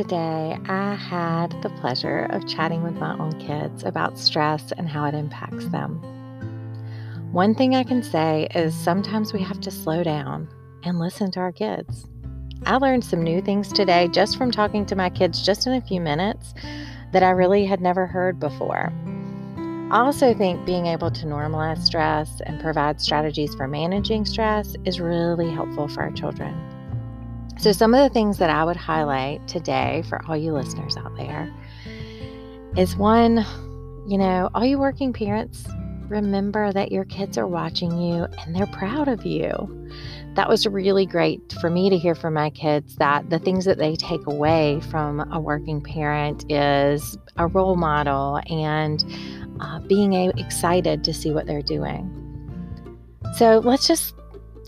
Today, 0.02 0.58
I 0.68 0.96
had 0.96 1.62
the 1.62 1.70
pleasure 1.80 2.26
of 2.32 2.48
chatting 2.48 2.82
with 2.82 2.96
my 2.96 3.16
own 3.20 3.40
kids 3.40 3.84
about 3.84 4.18
stress 4.18 4.72
and 4.76 4.90
how 4.90 5.06
it 5.06 5.14
impacts 5.14 5.68
them. 5.68 6.02
One 7.32 7.54
thing 7.54 7.76
I 7.76 7.84
can 7.84 8.02
say 8.02 8.48
is 8.56 8.74
sometimes 8.74 9.32
we 9.32 9.44
have 9.44 9.62
to 9.62 9.70
slow 9.70 10.02
down 10.02 10.50
and 10.82 10.98
listen 10.98 11.30
to 11.34 11.40
our 11.40 11.52
kids. 11.52 12.08
I 12.66 12.78
learned 12.78 13.06
some 13.06 13.22
new 13.22 13.44
things 13.44 13.72
today 13.72 14.08
just 14.08 14.40
from 14.40 14.50
talking 14.50 14.88
to 14.88 14.96
my 14.96 15.12
kids 15.12 15.46
just 15.46 15.68
in 15.68 15.74
a 15.74 15.82
few 15.82 16.02
minutes 16.02 16.56
that 17.12 17.22
I 17.22 17.30
really 17.30 17.68
had 17.68 17.80
never 17.80 18.08
heard 18.08 18.40
before. 18.40 18.92
I 19.92 20.00
also 20.00 20.34
think 20.34 20.66
being 20.66 20.88
able 20.88 21.12
to 21.12 21.26
normalize 21.28 21.84
stress 21.84 22.42
and 22.48 22.60
provide 22.60 23.00
strategies 23.00 23.54
for 23.54 23.68
managing 23.68 24.26
stress 24.26 24.76
is 24.84 25.00
really 25.00 25.52
helpful 25.52 25.88
for 25.88 26.02
our 26.02 26.12
children. 26.12 26.71
So, 27.62 27.72
some 27.72 27.94
of 27.94 28.02
the 28.02 28.12
things 28.12 28.40
that 28.40 28.50
I 28.50 28.64
would 28.64 28.76
highlight 28.76 29.48
today 29.48 30.04
for 30.10 30.20
all 30.26 30.36
you 30.36 30.52
listeners 30.52 30.98
out 30.98 31.16
there 31.16 31.48
is 32.76 32.96
one, 32.96 33.46
you 34.08 34.18
know, 34.18 34.50
all 34.56 34.66
you 34.66 34.80
working 34.80 35.14
parents, 35.14 35.68
remember 36.08 36.74
that 36.74 36.92
your 36.92 37.06
kids 37.06 37.38
are 37.38 37.46
watching 37.46 38.02
you 38.02 38.26
and 38.40 38.56
they're 38.56 38.66
proud 38.66 39.08
of 39.08 39.28
you. 39.28 39.52
That 40.34 40.50
was 40.50 40.66
really 40.66 41.06
great 41.06 41.54
for 41.62 41.70
me 41.70 41.92
to 41.92 42.00
hear 42.00 42.16
from 42.16 42.34
my 42.34 42.50
kids 42.50 42.96
that 42.96 43.30
the 43.30 43.38
things 43.38 43.66
that 43.66 43.78
they 43.78 43.96
take 43.96 44.26
away 44.26 44.82
from 44.90 45.20
a 45.32 45.40
working 45.40 45.82
parent 45.82 46.52
is 46.52 47.16
a 47.38 47.46
role 47.46 47.76
model 47.76 48.42
and 48.50 49.06
uh, 49.60 49.82
being 49.82 50.14
a- 50.14 50.34
excited 50.36 51.04
to 51.04 51.14
see 51.14 51.30
what 51.30 51.46
they're 51.46 51.62
doing. 51.62 52.18
So 53.38 53.60
let's 53.60 53.88
just 53.88 54.16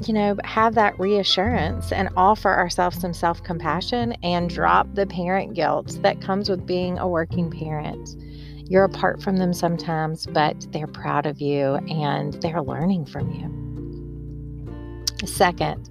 you 0.05 0.13
know, 0.13 0.35
have 0.43 0.75
that 0.75 0.99
reassurance 0.99 1.91
and 1.91 2.09
offer 2.17 2.49
ourselves 2.49 2.99
some 2.99 3.13
self 3.13 3.43
compassion 3.43 4.13
and 4.23 4.49
drop 4.49 4.93
the 4.95 5.05
parent 5.05 5.53
guilt 5.53 5.97
that 6.01 6.21
comes 6.21 6.49
with 6.49 6.65
being 6.65 6.97
a 6.97 7.07
working 7.07 7.51
parent. 7.51 8.15
You're 8.65 8.85
apart 8.85 9.21
from 9.21 9.37
them 9.37 9.53
sometimes, 9.53 10.25
but 10.25 10.67
they're 10.71 10.87
proud 10.87 11.25
of 11.25 11.41
you 11.41 11.75
and 11.89 12.33
they're 12.41 12.61
learning 12.61 13.05
from 13.05 13.31
you. 13.31 13.59
Second, 15.27 15.89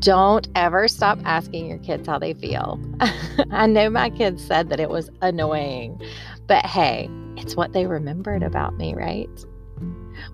don't 0.00 0.48
ever 0.54 0.88
stop 0.88 1.18
asking 1.24 1.66
your 1.66 1.78
kids 1.78 2.08
how 2.08 2.18
they 2.18 2.34
feel. 2.34 2.80
I 3.50 3.66
know 3.66 3.90
my 3.90 4.10
kids 4.10 4.44
said 4.44 4.70
that 4.70 4.80
it 4.80 4.90
was 4.90 5.10
annoying, 5.20 6.00
but 6.46 6.64
hey, 6.66 7.08
it's 7.36 7.54
what 7.54 7.72
they 7.72 7.86
remembered 7.86 8.42
about 8.42 8.76
me, 8.76 8.94
right? 8.94 9.28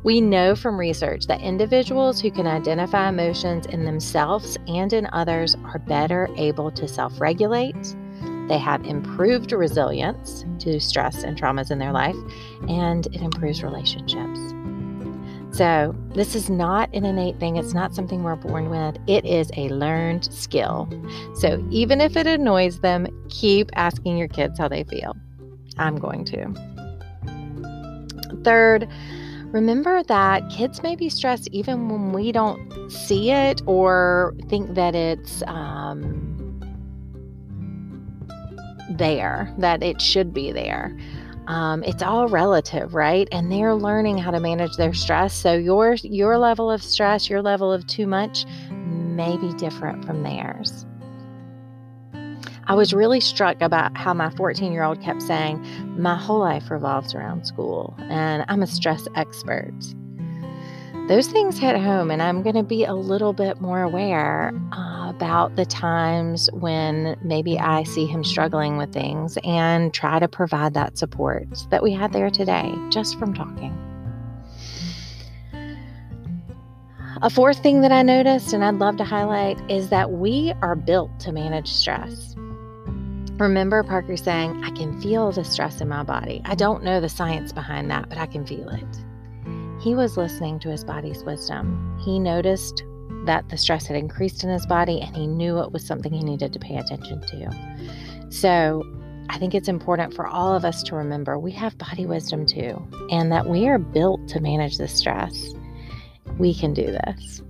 We 0.02 0.20
know 0.20 0.54
from 0.54 0.78
research 0.78 1.26
that 1.26 1.40
individuals 1.40 2.20
who 2.20 2.30
can 2.30 2.46
identify 2.46 3.08
emotions 3.08 3.66
in 3.66 3.84
themselves 3.84 4.58
and 4.66 4.92
in 4.92 5.08
others 5.12 5.56
are 5.64 5.78
better 5.78 6.28
able 6.36 6.70
to 6.72 6.88
self 6.88 7.20
regulate. 7.20 7.96
They 8.48 8.58
have 8.58 8.84
improved 8.84 9.52
resilience 9.52 10.44
to 10.60 10.80
stress 10.80 11.22
and 11.22 11.40
traumas 11.40 11.70
in 11.70 11.78
their 11.78 11.92
life, 11.92 12.16
and 12.68 13.06
it 13.06 13.20
improves 13.20 13.62
relationships. 13.62 14.40
So, 15.52 15.94
this 16.14 16.34
is 16.34 16.48
not 16.48 16.88
an 16.94 17.04
innate 17.04 17.38
thing, 17.38 17.56
it's 17.56 17.74
not 17.74 17.94
something 17.94 18.22
we're 18.22 18.36
born 18.36 18.70
with, 18.70 18.96
it 19.06 19.26
is 19.26 19.50
a 19.56 19.68
learned 19.68 20.32
skill. 20.32 20.88
So, 21.34 21.62
even 21.70 22.00
if 22.00 22.16
it 22.16 22.26
annoys 22.26 22.80
them, 22.80 23.06
keep 23.28 23.70
asking 23.74 24.16
your 24.16 24.28
kids 24.28 24.58
how 24.58 24.68
they 24.68 24.84
feel. 24.84 25.14
I'm 25.76 25.96
going 25.96 26.24
to. 26.26 26.54
Third, 28.44 28.88
remember 29.52 30.02
that 30.04 30.48
kids 30.50 30.82
may 30.82 30.96
be 30.96 31.08
stressed 31.08 31.48
even 31.52 31.88
when 31.88 32.12
we 32.12 32.32
don't 32.32 32.90
see 32.90 33.30
it 33.30 33.62
or 33.66 34.34
think 34.48 34.74
that 34.74 34.94
it's 34.94 35.42
um, 35.46 36.60
there, 38.90 39.54
that 39.58 39.82
it 39.82 40.00
should 40.00 40.32
be 40.32 40.52
there. 40.52 40.98
Um, 41.46 41.82
it's 41.82 42.02
all 42.02 42.28
relative, 42.28 42.94
right? 42.94 43.28
And 43.32 43.50
they're 43.50 43.74
learning 43.74 44.18
how 44.18 44.30
to 44.30 44.40
manage 44.40 44.76
their 44.76 44.94
stress. 44.94 45.34
So 45.34 45.54
your 45.54 45.94
your 45.94 46.38
level 46.38 46.70
of 46.70 46.82
stress, 46.82 47.28
your 47.28 47.42
level 47.42 47.72
of 47.72 47.86
too 47.86 48.06
much, 48.06 48.46
may 48.70 49.36
be 49.36 49.52
different 49.54 50.04
from 50.04 50.22
theirs. 50.22 50.86
I 52.66 52.74
was 52.74 52.94
really 52.94 53.20
struck 53.20 53.60
about 53.60 53.96
how 53.96 54.14
my 54.14 54.30
14 54.30 54.72
year 54.72 54.84
old 54.84 55.00
kept 55.00 55.22
saying, 55.22 55.64
My 55.98 56.16
whole 56.16 56.38
life 56.38 56.70
revolves 56.70 57.14
around 57.14 57.44
school, 57.44 57.94
and 57.98 58.44
I'm 58.48 58.62
a 58.62 58.66
stress 58.66 59.08
expert. 59.16 59.74
Those 61.08 61.26
things 61.26 61.58
hit 61.58 61.76
home, 61.76 62.12
and 62.12 62.22
I'm 62.22 62.42
going 62.42 62.54
to 62.54 62.62
be 62.62 62.84
a 62.84 62.94
little 62.94 63.32
bit 63.32 63.60
more 63.60 63.82
aware 63.82 64.52
uh, 64.72 65.10
about 65.10 65.56
the 65.56 65.66
times 65.66 66.48
when 66.52 67.18
maybe 67.22 67.58
I 67.58 67.82
see 67.82 68.06
him 68.06 68.22
struggling 68.22 68.76
with 68.76 68.92
things 68.92 69.36
and 69.42 69.92
try 69.92 70.20
to 70.20 70.28
provide 70.28 70.74
that 70.74 70.96
support 70.96 71.48
that 71.70 71.82
we 71.82 71.92
had 71.92 72.12
there 72.12 72.30
today 72.30 72.72
just 72.90 73.18
from 73.18 73.34
talking. 73.34 73.76
A 77.22 77.30
fourth 77.30 77.62
thing 77.62 77.82
that 77.82 77.92
I 77.92 78.02
noticed 78.02 78.52
and 78.52 78.64
I'd 78.64 78.76
love 78.76 78.96
to 78.96 79.04
highlight 79.04 79.58
is 79.70 79.90
that 79.90 80.12
we 80.12 80.54
are 80.62 80.74
built 80.74 81.18
to 81.20 81.32
manage 81.32 81.68
stress. 81.68 82.31
Remember 83.42 83.82
Parker 83.82 84.16
saying, 84.16 84.62
I 84.62 84.70
can 84.70 85.00
feel 85.00 85.32
the 85.32 85.42
stress 85.42 85.80
in 85.80 85.88
my 85.88 86.04
body. 86.04 86.40
I 86.44 86.54
don't 86.54 86.84
know 86.84 87.00
the 87.00 87.08
science 87.08 87.50
behind 87.50 87.90
that, 87.90 88.08
but 88.08 88.16
I 88.16 88.26
can 88.26 88.46
feel 88.46 88.68
it. 88.68 89.82
He 89.82 89.96
was 89.96 90.16
listening 90.16 90.60
to 90.60 90.68
his 90.68 90.84
body's 90.84 91.24
wisdom. 91.24 91.98
He 92.04 92.20
noticed 92.20 92.84
that 93.24 93.48
the 93.48 93.58
stress 93.58 93.84
had 93.86 93.96
increased 93.96 94.44
in 94.44 94.50
his 94.50 94.64
body 94.64 95.00
and 95.00 95.16
he 95.16 95.26
knew 95.26 95.58
it 95.58 95.72
was 95.72 95.84
something 95.84 96.12
he 96.12 96.22
needed 96.22 96.52
to 96.52 96.60
pay 96.60 96.76
attention 96.76 97.20
to. 97.20 98.28
So 98.30 98.84
I 99.28 99.38
think 99.38 99.56
it's 99.56 99.68
important 99.68 100.14
for 100.14 100.24
all 100.24 100.54
of 100.54 100.64
us 100.64 100.84
to 100.84 100.94
remember 100.94 101.36
we 101.36 101.50
have 101.50 101.76
body 101.78 102.06
wisdom 102.06 102.46
too, 102.46 102.80
and 103.10 103.32
that 103.32 103.48
we 103.48 103.66
are 103.66 103.78
built 103.78 104.28
to 104.28 104.38
manage 104.38 104.78
the 104.78 104.86
stress. 104.86 105.52
We 106.38 106.54
can 106.54 106.74
do 106.74 106.86
this. 106.86 107.42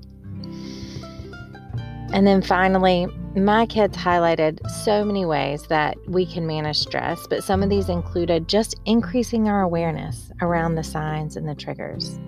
And 2.14 2.26
then 2.26 2.40
finally, 2.40 3.08
my 3.34 3.64
kids 3.64 3.96
highlighted 3.96 4.68
so 4.70 5.04
many 5.04 5.24
ways 5.24 5.62
that 5.68 5.96
we 6.06 6.26
can 6.26 6.46
manage 6.46 6.78
stress, 6.78 7.26
but 7.26 7.42
some 7.42 7.62
of 7.62 7.70
these 7.70 7.88
included 7.88 8.46
just 8.46 8.78
increasing 8.84 9.48
our 9.48 9.62
awareness 9.62 10.30
around 10.42 10.74
the 10.74 10.84
signs 10.84 11.36
and 11.36 11.48
the 11.48 11.54
triggers. 11.54 12.18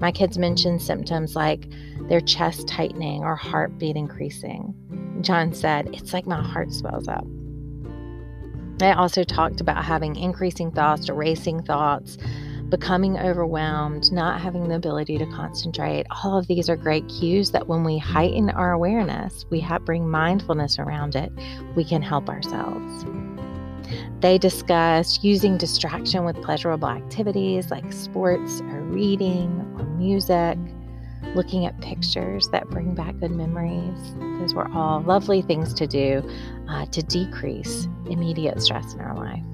My 0.00 0.10
kids 0.10 0.38
mentioned 0.38 0.82
symptoms 0.82 1.36
like 1.36 1.68
their 2.08 2.20
chest 2.20 2.66
tightening 2.66 3.22
or 3.22 3.36
heartbeat 3.36 3.94
increasing. 3.94 4.74
John 5.20 5.52
said, 5.52 5.90
It's 5.92 6.12
like 6.12 6.26
my 6.26 6.42
heart 6.42 6.72
swells 6.72 7.06
up. 7.06 7.24
I 8.80 8.94
also 8.94 9.22
talked 9.22 9.60
about 9.60 9.84
having 9.84 10.16
increasing 10.16 10.72
thoughts 10.72 11.08
or 11.08 11.14
racing 11.14 11.62
thoughts, 11.62 12.18
becoming 12.72 13.18
overwhelmed, 13.18 14.10
not 14.10 14.40
having 14.40 14.66
the 14.66 14.74
ability 14.74 15.18
to 15.18 15.26
concentrate. 15.26 16.06
All 16.24 16.38
of 16.38 16.46
these 16.46 16.70
are 16.70 16.76
great 16.76 17.06
cues 17.06 17.50
that 17.50 17.68
when 17.68 17.84
we 17.84 17.98
heighten 17.98 18.48
our 18.48 18.72
awareness, 18.72 19.44
we 19.50 19.60
have, 19.60 19.84
bring 19.84 20.08
mindfulness 20.08 20.78
around 20.78 21.14
it, 21.14 21.30
we 21.76 21.84
can 21.84 22.00
help 22.00 22.30
ourselves. 22.30 23.04
They 24.20 24.38
discussed 24.38 25.22
using 25.22 25.58
distraction 25.58 26.24
with 26.24 26.40
pleasurable 26.40 26.88
activities 26.88 27.70
like 27.70 27.92
sports 27.92 28.62
or 28.62 28.80
reading 28.84 29.50
or 29.78 29.84
music, 29.84 30.56
looking 31.34 31.66
at 31.66 31.78
pictures 31.82 32.48
that 32.52 32.70
bring 32.70 32.94
back 32.94 33.18
good 33.20 33.32
memories. 33.32 34.14
Those 34.40 34.54
were 34.54 34.68
all 34.72 35.02
lovely 35.02 35.42
things 35.42 35.74
to 35.74 35.86
do 35.86 36.26
uh, 36.70 36.86
to 36.86 37.02
decrease 37.02 37.86
immediate 38.06 38.62
stress 38.62 38.94
in 38.94 39.00
our 39.00 39.14
life. 39.14 39.44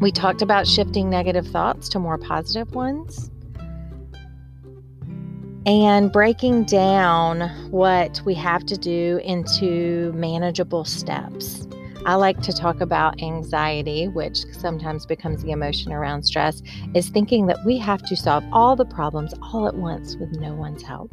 We 0.00 0.12
talked 0.12 0.42
about 0.42 0.68
shifting 0.68 1.10
negative 1.10 1.48
thoughts 1.48 1.88
to 1.88 1.98
more 1.98 2.18
positive 2.18 2.72
ones 2.72 3.32
and 5.66 6.12
breaking 6.12 6.64
down 6.64 7.40
what 7.70 8.22
we 8.24 8.34
have 8.34 8.64
to 8.66 8.76
do 8.76 9.20
into 9.24 10.12
manageable 10.12 10.84
steps. 10.84 11.66
I 12.06 12.14
like 12.14 12.40
to 12.42 12.52
talk 12.52 12.80
about 12.80 13.20
anxiety, 13.20 14.06
which 14.06 14.44
sometimes 14.52 15.04
becomes 15.04 15.42
the 15.42 15.50
emotion 15.50 15.92
around 15.92 16.22
stress, 16.22 16.62
is 16.94 17.08
thinking 17.08 17.46
that 17.46 17.58
we 17.66 17.76
have 17.78 18.00
to 18.06 18.16
solve 18.16 18.44
all 18.52 18.76
the 18.76 18.86
problems 18.86 19.34
all 19.42 19.66
at 19.66 19.74
once 19.74 20.16
with 20.16 20.30
no 20.38 20.54
one's 20.54 20.82
help. 20.82 21.12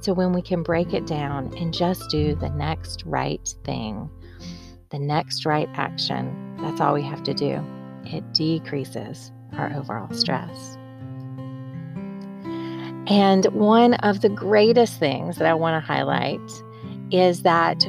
So 0.00 0.12
when 0.12 0.34
we 0.34 0.42
can 0.42 0.62
break 0.62 0.92
it 0.92 1.06
down 1.06 1.56
and 1.56 1.72
just 1.72 2.10
do 2.10 2.34
the 2.34 2.50
next 2.50 3.04
right 3.06 3.52
thing, 3.64 4.10
the 4.90 4.98
next 4.98 5.46
right 5.46 5.68
action, 5.72 6.56
that's 6.60 6.80
all 6.80 6.92
we 6.92 7.02
have 7.02 7.22
to 7.22 7.32
do 7.32 7.64
it 8.12 8.32
decreases 8.32 9.32
our 9.54 9.72
overall 9.74 10.12
stress. 10.12 10.76
And 13.08 13.46
one 13.46 13.94
of 13.94 14.20
the 14.20 14.28
greatest 14.28 14.98
things 14.98 15.36
that 15.36 15.46
I 15.46 15.54
want 15.54 15.82
to 15.82 15.86
highlight 15.86 16.40
is 17.10 17.42
that 17.42 17.80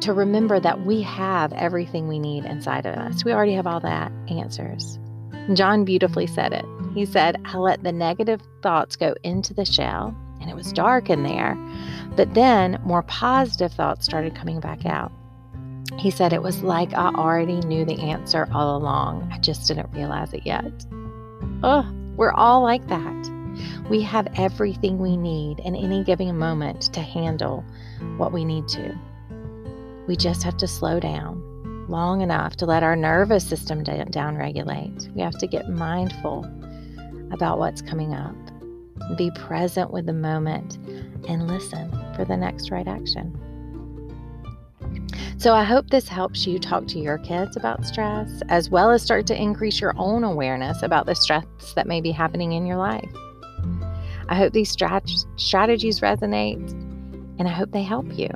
to 0.00 0.12
remember 0.12 0.60
that 0.60 0.84
we 0.84 1.02
have 1.02 1.52
everything 1.54 2.08
we 2.08 2.18
need 2.18 2.44
inside 2.44 2.86
of 2.86 2.94
us. 2.94 3.24
We 3.24 3.32
already 3.32 3.54
have 3.54 3.66
all 3.66 3.80
that 3.80 4.12
answers. 4.28 4.98
John 5.54 5.84
beautifully 5.84 6.26
said 6.26 6.52
it. 6.52 6.64
He 6.94 7.06
said, 7.06 7.40
I 7.44 7.56
let 7.56 7.82
the 7.82 7.92
negative 7.92 8.42
thoughts 8.62 8.96
go 8.96 9.14
into 9.24 9.54
the 9.54 9.64
shell, 9.64 10.14
and 10.40 10.50
it 10.50 10.54
was 10.54 10.72
dark 10.72 11.10
in 11.10 11.22
there. 11.22 11.56
But 12.16 12.34
then 12.34 12.80
more 12.84 13.02
positive 13.04 13.72
thoughts 13.72 14.04
started 14.04 14.34
coming 14.34 14.60
back 14.60 14.84
out. 14.86 15.12
He 15.98 16.10
said 16.10 16.32
it 16.32 16.42
was 16.42 16.62
like 16.62 16.94
I 16.94 17.08
already 17.08 17.60
knew 17.60 17.84
the 17.84 17.98
answer 18.00 18.48
all 18.52 18.76
along. 18.76 19.28
I 19.32 19.38
just 19.38 19.66
didn't 19.66 19.92
realize 19.92 20.32
it 20.32 20.46
yet. 20.46 20.64
Oh, 21.62 21.90
we're 22.16 22.32
all 22.32 22.62
like 22.62 22.86
that. 22.88 23.30
We 23.90 24.02
have 24.02 24.28
everything 24.36 24.98
we 24.98 25.16
need 25.16 25.58
in 25.60 25.74
any 25.74 26.04
given 26.04 26.38
moment 26.38 26.92
to 26.92 27.00
handle 27.00 27.64
what 28.16 28.32
we 28.32 28.44
need 28.44 28.68
to. 28.68 28.96
We 30.06 30.16
just 30.16 30.44
have 30.44 30.56
to 30.58 30.68
slow 30.68 31.00
down 31.00 31.42
long 31.88 32.20
enough 32.20 32.54
to 32.56 32.66
let 32.66 32.82
our 32.82 32.94
nervous 32.94 33.46
system 33.46 33.82
down 33.82 34.36
regulate. 34.36 35.08
We 35.14 35.22
have 35.22 35.38
to 35.38 35.46
get 35.46 35.68
mindful 35.68 36.46
about 37.32 37.58
what's 37.58 37.82
coming 37.82 38.14
up, 38.14 38.36
be 39.16 39.30
present 39.32 39.90
with 39.90 40.06
the 40.06 40.12
moment, 40.12 40.78
and 41.28 41.48
listen 41.48 41.90
for 42.14 42.24
the 42.24 42.36
next 42.36 42.70
right 42.70 42.86
action. 42.86 43.36
So 45.36 45.54
I 45.54 45.64
hope 45.64 45.90
this 45.90 46.08
helps 46.08 46.46
you 46.46 46.58
talk 46.58 46.86
to 46.88 46.98
your 46.98 47.18
kids 47.18 47.56
about 47.56 47.86
stress, 47.86 48.42
as 48.48 48.70
well 48.70 48.90
as 48.90 49.02
start 49.02 49.26
to 49.28 49.40
increase 49.40 49.80
your 49.80 49.94
own 49.96 50.24
awareness 50.24 50.82
about 50.82 51.06
the 51.06 51.14
stress 51.14 51.44
that 51.74 51.86
may 51.86 52.00
be 52.00 52.10
happening 52.10 52.52
in 52.52 52.66
your 52.66 52.76
life. 52.76 53.08
I 54.28 54.34
hope 54.34 54.52
these 54.52 54.74
strat- 54.74 55.26
strategies 55.36 56.00
resonate, 56.00 56.70
and 57.38 57.48
I 57.48 57.52
hope 57.52 57.70
they 57.70 57.82
help 57.82 58.06
you. 58.18 58.28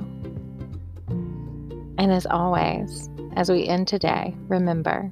And 1.97 2.11
as 2.11 2.25
always, 2.25 3.09
as 3.35 3.49
we 3.49 3.67
end 3.67 3.87
today, 3.87 4.35
remember 4.47 5.11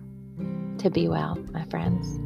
to 0.79 0.89
be 0.89 1.07
well, 1.07 1.37
my 1.51 1.65
friends. 1.65 2.19